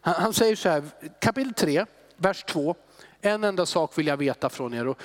Han, 0.01 0.15
han 0.15 0.35
säger 0.35 0.57
så 0.57 0.69
här, 0.69 0.83
kapitel 1.21 1.55
3, 1.55 1.87
vers 2.17 2.45
2. 2.45 2.75
En 3.21 3.45
enda 3.45 3.67
sak 3.67 3.99
vill 3.99 4.07
jag 4.07 4.17
veta 4.17 4.49
från 4.49 4.75
er. 4.75 4.87
Och, 4.87 4.99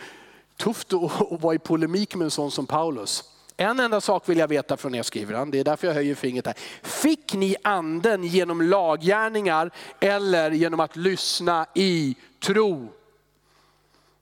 tufft 0.56 0.92
att, 0.92 1.32
att 1.32 1.42
vara 1.42 1.54
i 1.54 1.58
polemik 1.58 2.14
med 2.14 2.24
en 2.24 2.30
sån 2.30 2.50
som 2.50 2.66
Paulus. 2.66 3.33
En 3.56 3.80
enda 3.80 4.00
sak 4.00 4.28
vill 4.28 4.38
jag 4.38 4.48
veta 4.48 4.76
från 4.76 4.94
er, 4.94 5.02
skriver 5.02 5.34
han. 5.34 5.50
Det 5.50 5.58
är 5.58 5.64
därför 5.64 5.86
jag 5.86 5.94
höjer 5.94 6.14
fingret 6.14 6.46
här. 6.46 6.56
Fick 6.82 7.34
ni 7.34 7.56
anden 7.62 8.24
genom 8.24 8.62
laggärningar 8.62 9.70
eller 10.00 10.50
genom 10.50 10.80
att 10.80 10.96
lyssna 10.96 11.66
i 11.74 12.16
tro? 12.40 12.88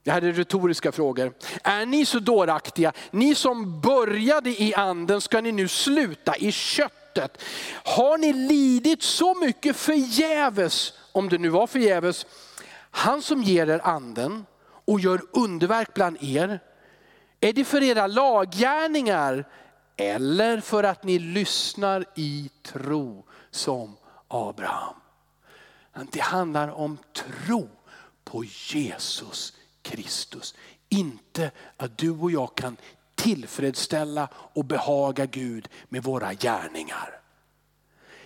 Det 0.03 0.11
här 0.11 0.21
är 0.21 0.31
retoriska 0.31 0.91
frågor. 0.91 1.33
Är 1.63 1.85
ni 1.85 2.05
så 2.05 2.19
dåraktiga? 2.19 2.93
Ni 3.11 3.35
som 3.35 3.81
började 3.81 4.49
i 4.49 4.73
anden, 4.73 5.21
ska 5.21 5.41
ni 5.41 5.51
nu 5.51 5.67
sluta 5.67 6.35
i 6.35 6.51
köttet? 6.51 7.41
Har 7.83 8.17
ni 8.17 8.33
lidit 8.33 9.03
så 9.03 9.35
mycket 9.35 9.75
förgäves, 9.75 10.93
om 11.11 11.29
det 11.29 11.37
nu 11.37 11.49
var 11.49 11.67
förgäves? 11.67 12.25
Han 12.91 13.21
som 13.21 13.43
ger 13.43 13.69
er 13.69 13.81
anden 13.83 14.45
och 14.85 14.99
gör 14.99 15.21
underverk 15.31 15.93
bland 15.93 16.17
er, 16.23 16.59
är 17.43 17.53
det 17.53 17.65
för 17.65 17.83
era 17.83 18.07
laggärningar 18.07 19.47
eller 19.97 20.59
för 20.59 20.83
att 20.83 21.03
ni 21.03 21.19
lyssnar 21.19 22.05
i 22.15 22.49
tro 22.61 23.25
som 23.51 23.97
Abraham? 24.27 24.95
Det 26.11 26.19
handlar 26.19 26.67
om 26.67 26.97
tro 27.13 27.69
på 28.23 28.43
Jesus 28.43 29.53
Kristus. 29.81 30.55
Inte 30.89 31.51
att 31.77 31.97
du 31.97 32.11
och 32.11 32.31
jag 32.31 32.55
kan 32.55 32.77
tillfredsställa 33.15 34.27
och 34.33 34.65
behaga 34.65 35.25
Gud 35.25 35.69
med 35.89 36.03
våra 36.03 36.33
gärningar. 36.33 37.19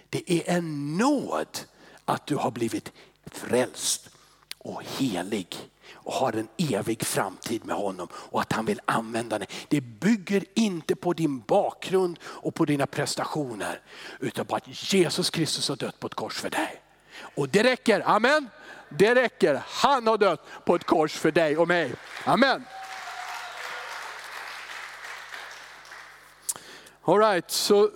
Det 0.10 0.32
är 0.32 0.58
en 0.58 0.98
nåd 0.98 1.60
att 2.06 2.28
du 2.28 2.36
har 2.36 2.52
blivit 2.52 2.92
frälst 3.26 4.10
och 4.58 4.84
helig 4.84 5.58
och 5.93 6.13
har 6.13 6.34
en 6.34 6.47
evig 6.58 7.06
framtid 7.06 7.65
med 7.65 7.76
honom 7.76 8.08
och 8.13 8.41
att 8.41 8.54
han 8.54 8.65
vill 8.65 8.82
använda 8.86 9.39
dig. 9.39 9.47
Det 9.67 9.82
bygger 9.82 10.45
inte 10.54 10.95
på 10.95 11.13
din 11.13 11.39
bakgrund 11.39 12.19
och 12.23 12.56
på 12.56 12.65
dina 12.65 12.88
prestationer 12.88 13.82
utan 14.19 14.46
på 14.46 14.56
att 14.56 14.94
Jesus 14.94 15.29
Kristus 15.29 15.69
har 15.69 15.75
dött 15.75 16.00
på 16.00 16.08
ett 16.08 16.15
kors 16.15 16.33
för 16.33 16.50
dig. 16.50 16.81
Och 17.35 17.50
det 17.50 17.63
räcker, 17.63 18.02
amen. 18.06 18.50
Det 18.90 19.15
räcker, 19.15 19.62
han 19.67 20.08
har 20.08 20.17
dött 20.17 20.48
på 20.65 20.75
ett 20.75 20.83
kors 20.83 21.13
för 21.13 21.31
dig 21.31 21.58
och 21.58 21.67
mig. 21.67 21.94
Amen. 22.25 22.65
All 27.04 27.19
right, 27.19 27.52
så 27.52 27.92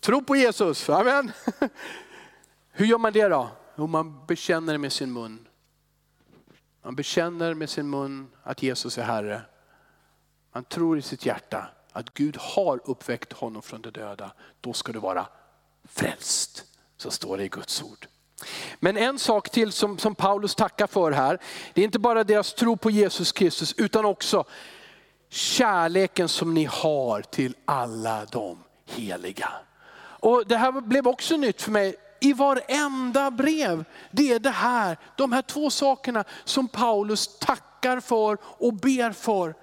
tro 0.00 0.22
på 0.22 0.36
Jesus. 0.36 0.88
Amen. 0.90 1.32
Hur 2.72 2.86
gör 2.86 2.98
man 2.98 3.12
det 3.12 3.28
då? 3.28 3.48
Jo, 3.76 3.86
man 3.86 4.26
bekänner 4.26 4.72
det 4.72 4.78
med 4.78 4.92
sin 4.92 5.12
mun. 5.12 5.48
Man 6.84 6.94
bekänner 6.94 7.54
med 7.54 7.70
sin 7.70 7.90
mun 7.90 8.28
att 8.42 8.62
Jesus 8.62 8.98
är 8.98 9.02
Herre. 9.02 9.42
Man 10.52 10.64
tror 10.64 10.98
i 10.98 11.02
sitt 11.02 11.26
hjärta 11.26 11.68
att 11.92 12.14
Gud 12.14 12.36
har 12.40 12.80
uppväckt 12.84 13.32
honom 13.32 13.62
från 13.62 13.82
de 13.82 13.90
döda. 13.90 14.32
Då 14.60 14.72
ska 14.72 14.92
du 14.92 14.98
vara 14.98 15.26
frälst. 15.84 16.64
Så 16.96 17.10
står 17.10 17.36
det 17.36 17.44
i 17.44 17.48
Guds 17.48 17.82
ord. 17.82 18.06
Men 18.80 18.96
en 18.96 19.18
sak 19.18 19.50
till 19.50 19.72
som, 19.72 19.98
som 19.98 20.14
Paulus 20.14 20.54
tackar 20.54 20.86
för 20.86 21.12
här, 21.12 21.38
det 21.74 21.80
är 21.80 21.84
inte 21.84 21.98
bara 21.98 22.24
deras 22.24 22.54
tro 22.54 22.76
på 22.76 22.90
Jesus 22.90 23.32
Kristus 23.32 23.74
utan 23.76 24.04
också 24.04 24.44
kärleken 25.28 26.28
som 26.28 26.54
ni 26.54 26.64
har 26.64 27.22
till 27.22 27.56
alla 27.64 28.24
de 28.24 28.58
heliga. 28.86 29.52
Och 30.00 30.46
Det 30.46 30.56
här 30.56 30.80
blev 30.80 31.08
också 31.08 31.36
nytt 31.36 31.62
för 31.62 31.70
mig. 31.70 31.96
I 32.24 32.32
varenda 32.32 33.30
brev, 33.30 33.84
det 34.10 34.32
är 34.32 34.38
det 34.38 34.50
här, 34.50 34.98
de 35.16 35.32
här 35.32 35.42
två 35.42 35.70
sakerna 35.70 36.24
som 36.44 36.68
Paulus 36.68 37.38
tackar 37.38 38.00
för 38.00 38.38
och 38.42 38.74
ber 38.74 39.12
för. 39.12 39.54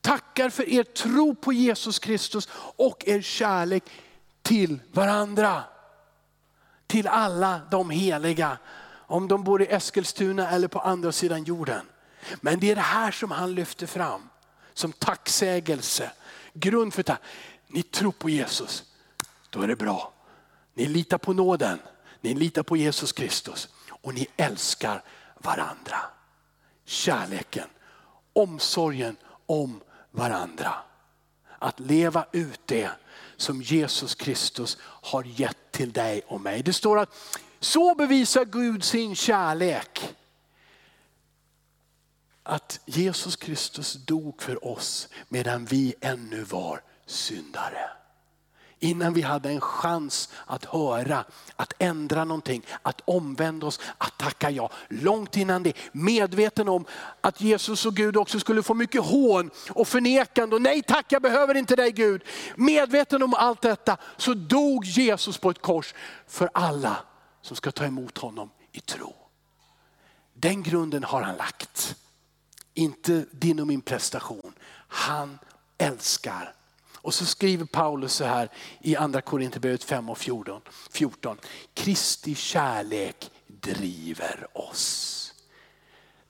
Tackar 0.00 0.50
för 0.50 0.68
er 0.68 0.82
tro 0.82 1.34
på 1.34 1.52
Jesus 1.52 1.98
Kristus 1.98 2.48
och 2.76 3.04
er 3.06 3.20
kärlek 3.20 3.84
till 4.42 4.80
varandra. 4.92 5.62
Till 6.86 7.06
alla 7.06 7.60
de 7.70 7.90
heliga, 7.90 8.58
om 8.92 9.28
de 9.28 9.44
bor 9.44 9.62
i 9.62 9.66
Eskilstuna 9.66 10.50
eller 10.50 10.68
på 10.68 10.80
andra 10.80 11.12
sidan 11.12 11.44
jorden. 11.44 11.86
Men 12.40 12.60
det 12.60 12.70
är 12.70 12.74
det 12.74 12.80
här 12.80 13.10
som 13.10 13.30
han 13.30 13.54
lyfter 13.54 13.86
fram 13.86 14.28
som 14.74 14.92
tacksägelse. 14.92 16.10
Grund 16.52 16.94
för 16.94 17.02
tack. 17.02 17.20
Ni 17.66 17.82
tror 17.82 18.12
på 18.12 18.30
Jesus, 18.30 18.84
då 19.50 19.62
är 19.62 19.68
det 19.68 19.76
bra. 19.76 20.12
Ni 20.74 20.86
litar 20.86 21.18
på 21.18 21.32
nåden, 21.32 21.78
ni 22.20 22.34
litar 22.34 22.62
på 22.62 22.76
Jesus 22.76 23.12
Kristus 23.12 23.68
och 23.90 24.14
ni 24.14 24.26
älskar 24.36 25.02
varandra. 25.38 25.98
Kärleken, 26.84 27.68
omsorgen 28.32 29.16
om 29.46 29.80
varandra. 30.10 30.74
Att 31.58 31.80
leva 31.80 32.26
ut 32.32 32.60
det 32.66 32.90
som 33.36 33.62
Jesus 33.62 34.14
Kristus 34.14 34.78
har 34.82 35.24
gett 35.24 35.72
till 35.72 35.92
dig 35.92 36.22
och 36.26 36.40
mig. 36.40 36.62
Det 36.62 36.72
står 36.72 36.98
att 36.98 37.14
så 37.60 37.94
bevisar 37.94 38.44
Gud 38.44 38.84
sin 38.84 39.16
kärlek 39.16 40.14
att 42.42 42.80
Jesus 42.84 43.36
Kristus 43.36 43.94
dog 43.94 44.42
för 44.42 44.64
oss 44.66 45.08
medan 45.28 45.64
vi 45.64 45.94
ännu 46.00 46.42
var 46.44 46.82
syndare. 47.06 47.90
Innan 48.82 49.12
vi 49.12 49.22
hade 49.22 49.50
en 49.50 49.60
chans 49.60 50.28
att 50.46 50.64
höra, 50.64 51.24
att 51.56 51.72
ändra 51.78 52.24
någonting, 52.24 52.66
att 52.82 53.00
omvända 53.04 53.66
oss, 53.66 53.80
att 53.98 54.18
tacka 54.18 54.50
ja. 54.50 54.70
Långt 54.88 55.36
innan 55.36 55.62
det, 55.62 55.72
medveten 55.92 56.68
om 56.68 56.84
att 57.20 57.40
Jesus 57.40 57.86
och 57.86 57.96
Gud 57.96 58.16
också 58.16 58.40
skulle 58.40 58.62
få 58.62 58.74
mycket 58.74 59.02
hån 59.02 59.50
och 59.70 59.88
förnekande. 59.88 60.56
Och 60.56 60.62
nej 60.62 60.82
tack, 60.82 61.06
jag 61.08 61.22
behöver 61.22 61.54
inte 61.54 61.76
dig 61.76 61.92
Gud. 61.92 62.22
Medveten 62.56 63.22
om 63.22 63.34
allt 63.34 63.62
detta 63.62 63.96
så 64.16 64.34
dog 64.34 64.84
Jesus 64.84 65.38
på 65.38 65.50
ett 65.50 65.62
kors 65.62 65.94
för 66.26 66.50
alla 66.54 66.96
som 67.42 67.56
ska 67.56 67.72
ta 67.72 67.84
emot 67.84 68.18
honom 68.18 68.50
i 68.72 68.80
tro. 68.80 69.14
Den 70.34 70.62
grunden 70.62 71.04
har 71.04 71.22
han 71.22 71.36
lagt. 71.36 71.96
Inte 72.74 73.24
din 73.30 73.60
och 73.60 73.66
min 73.66 73.80
prestation. 73.80 74.52
Han 74.88 75.38
älskar. 75.78 76.54
Och 77.02 77.14
så 77.14 77.26
skriver 77.26 77.64
Paulus 77.64 78.12
så 78.12 78.24
här 78.24 78.48
i 78.80 78.96
andra 78.96 79.20
Korinthierbrevet 79.20 79.84
5 79.84 80.10
och 80.10 80.18
14, 80.18 80.60
14. 80.90 81.36
Kristi 81.74 82.34
kärlek 82.34 83.30
driver 83.46 84.46
oss. 84.52 85.16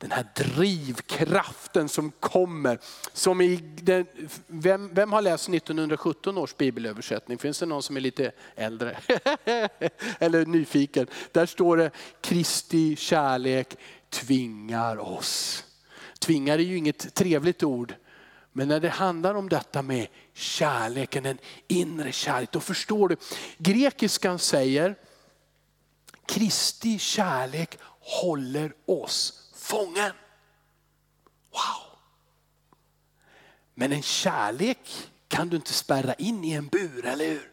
Den 0.01 0.11
här 0.11 0.27
drivkraften 0.35 1.89
som 1.89 2.11
kommer. 2.11 2.79
Som 3.13 3.41
i 3.41 3.57
den, 3.57 4.07
vem, 4.47 4.95
vem 4.95 5.13
har 5.13 5.23
läst 5.23 5.49
1917 5.49 6.39
års 6.39 6.57
bibelöversättning? 6.57 7.39
Finns 7.39 7.59
det 7.59 7.67
någon 7.67 7.83
som 7.83 7.97
är 7.97 8.01
lite 8.01 8.33
äldre? 8.57 8.99
Eller 10.19 10.47
nyfiken? 10.47 11.07
Där 11.33 11.47
står 11.47 11.77
det 11.77 11.91
Kristi 12.21 12.97
kärlek 12.97 13.77
tvingar 14.11 14.97
oss. 14.97 15.65
Tvingar 16.19 16.59
är 16.59 16.63
ju 16.63 16.77
inget 16.77 17.15
trevligt 17.15 17.63
ord. 17.63 17.95
Men 18.53 18.69
när 18.69 18.81
det 18.81 18.89
handlar 18.89 19.35
om 19.35 19.49
detta 19.49 19.83
med 19.83 20.07
kärleken, 20.41 21.27
en 21.27 21.39
inre 21.69 22.13
kärlek, 22.13 22.53
då 22.53 22.61
förstår 22.61 23.09
du. 23.09 23.17
Grekiskan 23.59 24.39
säger, 24.39 24.95
Kristi 26.27 26.99
kärlek 26.99 27.79
håller 28.01 28.73
oss 28.87 29.51
fången. 29.55 30.13
Wow! 31.51 31.99
Men 33.75 33.93
en 33.93 34.03
kärlek 34.03 35.09
kan 35.29 35.49
du 35.49 35.57
inte 35.57 35.73
spärra 35.73 36.15
in 36.15 36.45
i 36.45 36.53
en 36.53 36.67
bur, 36.67 37.07
eller 37.07 37.27
hur? 37.27 37.51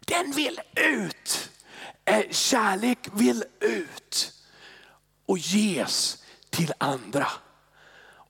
Den 0.00 0.32
vill 0.32 0.60
ut. 0.74 1.50
Eh, 2.04 2.30
kärlek 2.30 2.98
vill 3.12 3.44
ut 3.60 4.32
och 5.26 5.38
ges 5.38 6.24
till 6.50 6.72
andra. 6.78 7.28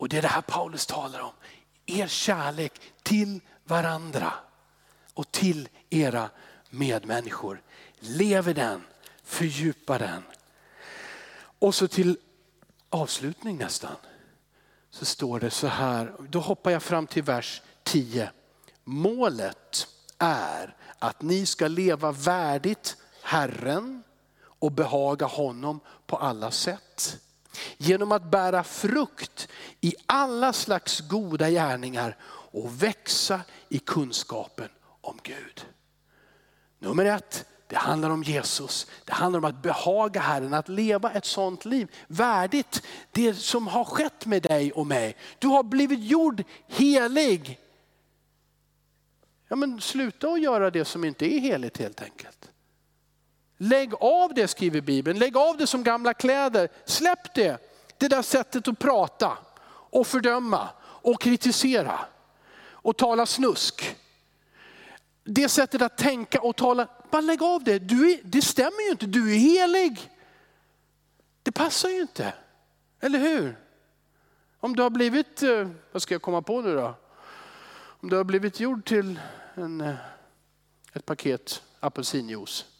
Och 0.02 0.08
det 0.08 0.18
är 0.18 0.22
det 0.22 0.28
här 0.28 0.42
Paulus 0.42 0.86
talar 0.86 1.20
om. 1.20 1.32
Er 1.86 2.06
kärlek 2.06 2.80
till 3.02 3.40
varandra 3.64 4.32
och 5.14 5.32
till 5.32 5.68
era 5.90 6.30
medmänniskor. 6.70 7.62
Lever 7.98 8.54
den, 8.54 8.82
fördjupa 9.24 9.98
den. 9.98 10.22
Och 11.58 11.74
så 11.74 11.88
till 11.88 12.18
avslutning 12.90 13.58
nästan. 13.58 13.96
Så 14.90 15.04
står 15.04 15.40
det 15.40 15.50
så 15.50 15.66
här, 15.66 16.14
då 16.28 16.40
hoppar 16.40 16.70
jag 16.70 16.82
fram 16.82 17.06
till 17.06 17.22
vers 17.22 17.62
10. 17.82 18.30
Målet 18.84 19.88
är 20.18 20.76
att 20.98 21.22
ni 21.22 21.46
ska 21.46 21.68
leva 21.68 22.12
värdigt 22.12 22.96
Herren 23.22 24.02
och 24.40 24.72
behaga 24.72 25.26
honom 25.26 25.80
på 26.06 26.16
alla 26.16 26.50
sätt. 26.50 27.18
Genom 27.76 28.12
att 28.12 28.30
bära 28.30 28.64
frukt 28.64 29.48
i 29.80 29.94
alla 30.06 30.52
slags 30.52 31.00
goda 31.00 31.50
gärningar 31.50 32.16
och 32.52 32.82
växa 32.82 33.40
i 33.68 33.78
kunskapen 33.78 34.68
om 35.00 35.18
Gud. 35.22 35.66
Nummer 36.78 37.04
ett, 37.04 37.44
det 37.66 37.76
handlar 37.76 38.10
om 38.10 38.22
Jesus. 38.22 38.86
Det 39.04 39.12
handlar 39.12 39.38
om 39.38 39.44
att 39.44 39.62
behaga 39.62 40.20
Herren, 40.20 40.54
att 40.54 40.68
leva 40.68 41.12
ett 41.12 41.24
sånt 41.24 41.64
liv 41.64 41.90
värdigt 42.06 42.82
det 43.12 43.34
som 43.34 43.66
har 43.66 43.84
skett 43.84 44.26
med 44.26 44.42
dig 44.42 44.72
och 44.72 44.86
mig. 44.86 45.16
Du 45.38 45.46
har 45.46 45.62
blivit 45.62 46.00
gjord 46.00 46.42
helig. 46.68 47.58
Ja, 49.48 49.56
men 49.56 49.80
sluta 49.80 50.28
att 50.28 50.40
göra 50.40 50.70
det 50.70 50.84
som 50.84 51.04
inte 51.04 51.34
är 51.34 51.38
heligt 51.38 51.78
helt 51.78 52.02
enkelt. 52.02 52.51
Lägg 53.64 53.94
av 53.94 54.34
det 54.34 54.48
skriver 54.48 54.80
Bibeln, 54.80 55.18
lägg 55.18 55.36
av 55.36 55.56
det 55.56 55.66
som 55.66 55.82
gamla 55.82 56.14
kläder. 56.14 56.68
Släpp 56.84 57.34
det, 57.34 57.58
det 57.98 58.08
där 58.08 58.22
sättet 58.22 58.68
att 58.68 58.78
prata 58.78 59.38
och 59.68 60.06
fördöma 60.06 60.68
och 60.82 61.20
kritisera 61.20 62.00
och 62.64 62.96
tala 62.96 63.26
snusk. 63.26 63.96
Det 65.24 65.48
sättet 65.48 65.82
att 65.82 65.96
tänka 65.98 66.40
och 66.40 66.56
tala, 66.56 66.88
bara 67.10 67.20
lägg 67.20 67.42
av 67.42 67.64
det. 67.64 67.78
Du 67.78 68.12
är, 68.12 68.20
det 68.24 68.42
stämmer 68.42 68.84
ju 68.86 68.90
inte, 68.90 69.06
du 69.06 69.32
är 69.32 69.38
helig. 69.38 70.10
Det 71.42 71.52
passar 71.52 71.88
ju 71.88 72.00
inte, 72.00 72.34
eller 73.00 73.18
hur? 73.18 73.56
Om 74.60 74.76
du 74.76 74.82
har 74.82 74.90
blivit, 74.90 75.42
eh, 75.42 75.68
vad 75.92 76.02
ska 76.02 76.14
jag 76.14 76.22
komma 76.22 76.42
på 76.42 76.60
nu 76.60 76.74
då? 76.74 76.94
Om 77.74 78.08
du 78.08 78.16
har 78.16 78.24
blivit 78.24 78.60
gjord 78.60 78.84
till 78.84 79.20
en, 79.54 79.80
eh, 79.80 79.94
ett 80.92 81.06
paket 81.06 81.62
apelsinjuice 81.80 82.71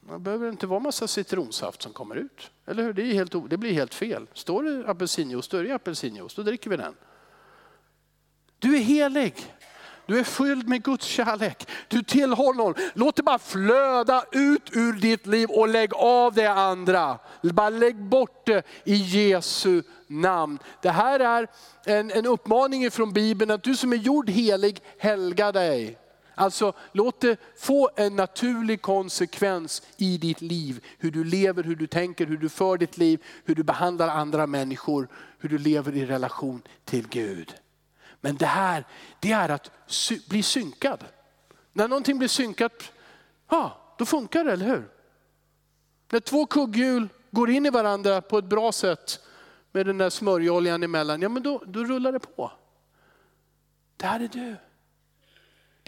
det 0.00 0.18
behöver 0.18 0.48
inte 0.48 0.66
vara 0.66 0.80
massa 0.80 1.08
citronsaft 1.08 1.82
som 1.82 1.92
kommer 1.92 2.16
ut. 2.16 2.50
Eller 2.66 2.82
hur? 2.82 2.92
Det, 2.92 3.02
är 3.02 3.14
helt, 3.14 3.50
det 3.50 3.56
blir 3.56 3.72
helt 3.72 3.94
fel. 3.94 4.26
Står 4.34 4.62
det 4.62 4.90
apelsinjuice, 4.90 5.48
då 5.48 5.56
är 5.56 5.64
det 5.64 5.74
apelsinjuice. 5.74 6.34
Då 6.34 6.42
dricker 6.42 6.70
vi 6.70 6.76
den. 6.76 6.94
Du 8.58 8.76
är 8.76 8.80
helig. 8.80 9.34
Du 10.06 10.18
är 10.18 10.24
fylld 10.24 10.68
med 10.68 10.82
Guds 10.82 11.06
kärlek. 11.06 11.68
Du 11.88 12.02
tillhör 12.02 12.36
honom. 12.36 12.74
Låt 12.94 13.16
det 13.16 13.22
bara 13.22 13.38
flöda 13.38 14.24
ut 14.32 14.76
ur 14.76 14.92
ditt 14.92 15.26
liv 15.26 15.50
och 15.50 15.68
lägg 15.68 15.94
av 15.94 16.34
det 16.34 16.46
andra. 16.46 17.18
Bara 17.42 17.70
lägg 17.70 17.96
bort 17.96 18.46
det 18.46 18.62
i 18.84 18.94
Jesu 18.94 19.82
namn. 20.06 20.58
Det 20.82 20.90
här 20.90 21.20
är 21.20 21.48
en, 21.84 22.10
en 22.10 22.26
uppmaning 22.26 22.90
från 22.90 23.12
Bibeln 23.12 23.50
att 23.50 23.62
du 23.62 23.76
som 23.76 23.92
är 23.92 23.96
gjord 23.96 24.30
helig, 24.30 24.80
helga 24.98 25.52
dig. 25.52 25.98
Alltså 26.40 26.72
låt 26.92 27.20
det 27.20 27.36
få 27.56 27.90
en 27.96 28.16
naturlig 28.16 28.82
konsekvens 28.82 29.82
i 29.96 30.18
ditt 30.18 30.40
liv. 30.40 30.84
Hur 30.98 31.10
du 31.10 31.24
lever, 31.24 31.62
hur 31.62 31.76
du 31.76 31.86
tänker, 31.86 32.26
hur 32.26 32.36
du 32.36 32.48
för 32.48 32.78
ditt 32.78 32.98
liv, 32.98 33.24
hur 33.44 33.54
du 33.54 33.62
behandlar 33.62 34.08
andra 34.08 34.46
människor, 34.46 35.08
hur 35.38 35.48
du 35.48 35.58
lever 35.58 35.96
i 35.96 36.06
relation 36.06 36.62
till 36.84 37.08
Gud. 37.08 37.54
Men 38.20 38.36
det 38.36 38.46
här, 38.46 38.84
det 39.20 39.32
är 39.32 39.48
att 39.48 39.70
sy 39.86 40.20
bli 40.28 40.42
synkad. 40.42 41.04
När 41.72 41.88
någonting 41.88 42.18
blir 42.18 42.28
synkat, 42.28 42.92
ja, 43.48 43.94
då 43.98 44.04
funkar 44.04 44.44
det, 44.44 44.52
eller 44.52 44.66
hur? 44.66 44.88
När 46.10 46.20
två 46.20 46.46
kugghjul 46.46 47.08
går 47.30 47.50
in 47.50 47.66
i 47.66 47.70
varandra 47.70 48.20
på 48.20 48.38
ett 48.38 48.44
bra 48.44 48.72
sätt 48.72 49.20
med 49.72 49.86
den 49.86 49.98
där 49.98 50.10
smörjoljan 50.10 50.82
emellan, 50.82 51.22
ja 51.22 51.28
men 51.28 51.42
då, 51.42 51.62
då 51.66 51.84
rullar 51.84 52.12
det 52.12 52.20
på. 52.20 52.52
Det 53.96 54.06
här 54.06 54.20
är 54.20 54.28
du. 54.28 54.56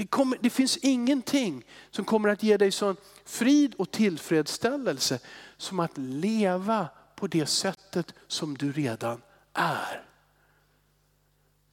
Det, 0.02 0.06
kommer, 0.06 0.38
det, 0.40 0.50
finns 0.50 0.76
ingenting 0.76 1.64
som 1.90 2.04
kommer 2.04 2.28
att 2.28 2.42
ge 2.42 2.56
dig 2.56 2.72
sån 2.72 2.96
frid 3.24 3.74
och 3.74 3.90
tillfredsställelse 3.90 5.18
som 5.56 5.80
att 5.80 5.98
leva 5.98 6.88
på 7.16 7.26
det 7.26 7.46
sättet 7.46 8.14
som 8.26 8.56
du 8.56 8.72
redan 8.72 9.22
är. 9.52 10.04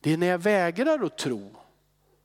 Det 0.01 0.13
är 0.13 0.17
när 0.17 0.27
jag 0.27 0.37
vägrar 0.37 1.05
att 1.05 1.17
tro, 1.17 1.55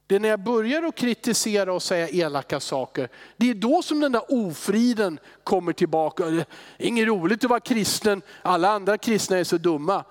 det 0.07 0.15
är 0.15 0.21
när 0.21 0.29
jag 0.29 0.41
börjar 0.41 0.83
att 0.83 0.95
kritisera 0.95 1.73
och 1.73 1.83
säga 1.83 2.09
elaka 2.09 2.61
saker, 2.61 3.09
det 3.37 3.51
är 3.51 3.55
då 3.55 3.83
som 3.83 4.01
den 4.01 4.13
där 4.13 4.23
ofriden 4.29 5.19
kommer 5.45 5.73
tillbaka. 5.73 6.25
Det 6.27 6.41
är 6.41 6.47
inget 6.79 7.07
roligt 7.09 7.45
att 7.45 7.51
vara 7.51 7.61
kristen, 7.61 8.23
alla 8.43 8.71
andra 8.71 8.99
kristna 8.99 9.39
är 9.39 9.45
så 9.45 9.59
dumma. 9.59 10.05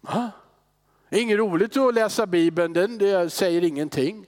Va? 0.00 0.30
Det 1.08 1.16
är 1.16 1.22
inget 1.22 1.38
roligt 1.38 1.76
att 1.76 1.94
läsa 1.94 2.26
Bibeln, 2.26 2.72
den, 2.72 3.30
säger 3.30 3.64
ingenting. 3.64 4.26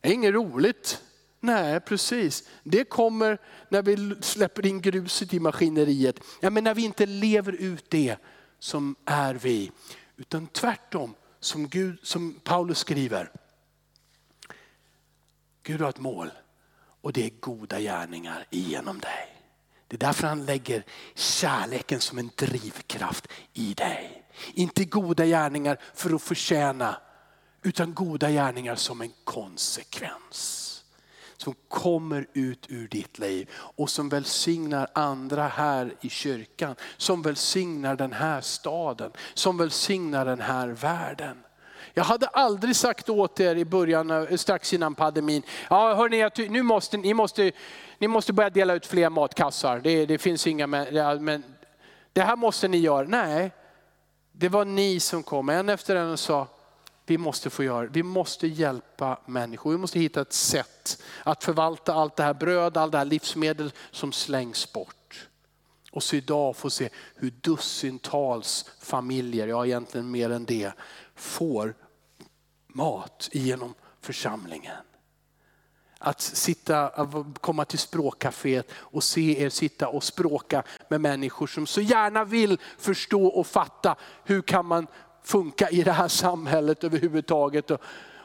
Det 0.00 0.08
är 0.08 0.12
inget 0.12 0.34
roligt. 0.34 1.02
Nej, 1.40 1.80
precis. 1.80 2.48
Det 2.62 2.84
kommer 2.84 3.38
när 3.68 3.82
vi 3.82 4.16
släpper 4.20 4.66
in 4.66 4.80
gruset 4.80 5.34
i 5.34 5.40
maskineriet. 5.40 6.20
Ja, 6.40 6.50
men 6.50 6.64
när 6.64 6.74
vi 6.74 6.82
inte 6.82 7.06
lever 7.06 7.52
ut 7.52 7.90
det 7.90 8.16
som 8.58 8.96
är 9.04 9.34
vi. 9.34 9.72
Utan 10.16 10.46
tvärtom, 10.46 11.14
som, 11.40 11.68
Gud, 11.68 11.98
som 12.02 12.40
Paulus 12.44 12.78
skriver. 12.78 13.30
Gud 15.62 15.80
har 15.80 15.88
ett 15.88 15.98
mål 15.98 16.30
och 17.00 17.12
det 17.12 17.24
är 17.24 17.30
goda 17.40 17.80
gärningar 17.80 18.46
genom 18.50 18.98
dig. 18.98 19.36
Det 19.88 19.96
är 19.96 19.98
därför 19.98 20.26
han 20.26 20.44
lägger 20.44 20.84
kärleken 21.14 22.00
som 22.00 22.18
en 22.18 22.30
drivkraft 22.36 23.28
i 23.52 23.74
dig. 23.74 24.22
Inte 24.54 24.84
goda 24.84 25.26
gärningar 25.26 25.78
för 25.94 26.14
att 26.14 26.22
förtjäna, 26.22 26.96
utan 27.62 27.94
goda 27.94 28.30
gärningar 28.30 28.74
som 28.74 29.00
en 29.00 29.12
konsekvens. 29.24 30.66
Som 31.36 31.54
kommer 31.68 32.26
ut 32.32 32.66
ur 32.68 32.88
ditt 32.88 33.18
liv 33.18 33.50
och 33.54 33.90
som 33.90 34.08
välsignar 34.08 34.88
andra 34.92 35.48
här 35.48 35.94
i 36.00 36.08
kyrkan. 36.08 36.74
Som 36.96 37.22
välsignar 37.22 37.96
den 37.96 38.12
här 38.12 38.40
staden, 38.40 39.12
som 39.34 39.56
välsignar 39.56 40.24
den 40.24 40.40
här 40.40 40.68
världen. 40.68 41.42
Jag 41.94 42.04
hade 42.04 42.26
aldrig 42.26 42.76
sagt 42.76 43.08
åt 43.08 43.40
er 43.40 43.56
i 43.56 43.64
början, 43.64 44.10
eh, 44.10 44.36
strax 44.36 44.72
innan 44.72 44.94
pandemin, 44.94 45.42
ja 45.70 45.94
hörni, 45.94 46.48
nu 46.48 46.62
måste, 46.62 46.96
ni, 46.96 47.14
måste, 47.14 47.52
ni 47.98 48.08
måste 48.08 48.32
börja 48.32 48.50
dela 48.50 48.74
ut 48.74 48.86
fler 48.86 49.10
matkassar. 49.10 49.80
Det, 49.80 50.06
det 50.06 50.18
finns 50.18 50.46
inga, 50.46 50.66
men 50.66 51.44
det 52.12 52.22
här 52.22 52.36
måste 52.36 52.68
ni 52.68 52.78
göra. 52.78 53.06
Nej, 53.08 53.50
det 54.32 54.48
var 54.48 54.64
ni 54.64 55.00
som 55.00 55.22
kom 55.22 55.48
en 55.48 55.68
efter 55.68 55.96
en 55.96 56.10
och 56.10 56.20
sa, 56.20 56.46
vi 57.10 57.18
måste 57.18 57.50
få 57.50 57.64
göra, 57.64 57.86
vi 57.86 58.02
måste 58.02 58.46
hjälpa 58.46 59.20
människor. 59.26 59.70
Vi 59.70 59.78
måste 59.78 59.98
hitta 59.98 60.20
ett 60.20 60.32
sätt 60.32 61.02
att 61.22 61.44
förvalta 61.44 61.94
allt 61.94 62.16
det 62.16 62.22
här 62.22 62.34
bröd, 62.34 62.76
allt 62.76 62.92
det 62.92 62.98
här 62.98 63.04
livsmedel 63.04 63.72
som 63.90 64.12
slängs 64.12 64.72
bort. 64.72 65.28
Och 65.92 66.02
så 66.02 66.16
idag 66.16 66.56
få 66.56 66.70
se 66.70 66.88
hur 67.14 67.30
dussintals 67.30 68.70
familjer, 68.80 69.46
ja 69.46 69.66
egentligen 69.66 70.10
mer 70.10 70.30
än 70.30 70.44
det, 70.44 70.72
får 71.14 71.74
mat 72.66 73.28
genom 73.32 73.74
församlingen. 74.00 74.76
Att 75.98 76.20
sitta, 76.20 76.88
att 76.88 77.38
komma 77.40 77.64
till 77.64 77.78
språkcaféet 77.78 78.70
och 78.72 79.04
se 79.04 79.42
er 79.42 79.48
sitta 79.48 79.88
och 79.88 80.04
språka 80.04 80.62
med 80.88 81.00
människor 81.00 81.46
som 81.46 81.66
så 81.66 81.80
gärna 81.80 82.24
vill 82.24 82.58
förstå 82.78 83.26
och 83.26 83.46
fatta 83.46 83.96
hur 84.24 84.42
kan 84.42 84.66
man 84.66 84.86
funka 85.22 85.70
i 85.70 85.82
det 85.82 85.92
här 85.92 86.08
samhället 86.08 86.84
överhuvudtaget. 86.84 87.70
Och, 87.70 87.80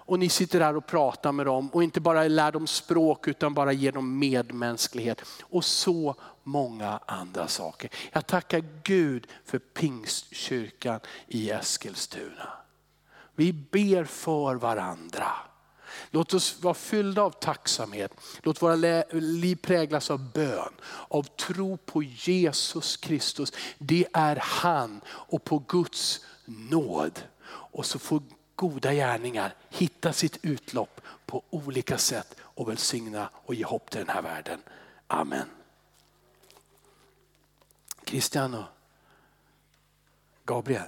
och 0.08 0.20
ni 0.20 0.30
sitter 0.30 0.60
där 0.60 0.76
och 0.76 0.88
pratar 0.88 1.32
med 1.32 1.46
dem 1.46 1.70
och 1.70 1.84
inte 1.84 2.02
bara 2.02 2.28
lär 2.28 2.52
dem 2.52 2.68
språk 2.68 3.28
utan 3.28 3.54
bara 3.54 3.72
ger 3.72 3.92
dem 3.92 4.20
medmänsklighet. 4.20 5.22
Och 5.42 5.66
så 5.66 6.16
många 6.44 7.00
andra 7.06 7.48
saker. 7.48 7.90
Jag 8.12 8.28
tackar 8.28 8.64
Gud 8.84 9.28
för 9.46 9.60
pingstkyrkan 9.60 11.00
i 11.28 11.50
Eskilstuna. 11.50 12.50
Vi 13.36 13.54
ber 13.54 14.04
för 14.04 14.56
varandra. 14.56 15.28
Låt 16.12 16.34
oss 16.34 16.62
vara 16.62 16.74
fyllda 16.74 17.22
av 17.22 17.32
tacksamhet. 17.32 18.12
Låt 18.44 18.62
våra 18.62 18.76
liv 19.12 19.56
präglas 19.56 20.12
av 20.12 20.32
bön, 20.32 20.74
av 21.08 21.24
tro 21.24 21.78
på 21.78 22.04
Jesus 22.04 22.98
Kristus. 22.98 23.54
Det 23.78 24.06
är 24.14 24.36
han 24.42 25.02
och 25.08 25.44
på 25.44 25.60
Guds 25.60 26.26
nåd. 26.46 27.24
Och 27.48 27.86
så 27.86 28.00
får 28.00 28.22
goda 28.56 28.94
gärningar 28.94 29.54
hitta 29.70 30.14
sitt 30.14 30.40
utlopp 30.42 31.02
på 31.26 31.44
olika 31.50 31.98
sätt 31.98 32.36
och 32.40 32.70
välsigna 32.70 33.30
och 33.34 33.56
ge 33.56 33.64
hopp 33.66 33.90
till 33.90 34.00
den 34.00 34.10
här 34.10 34.22
världen. 34.22 34.60
Amen. 35.08 35.48
Christian 38.06 38.54
och 38.54 38.64
Gabriel. 40.46 40.88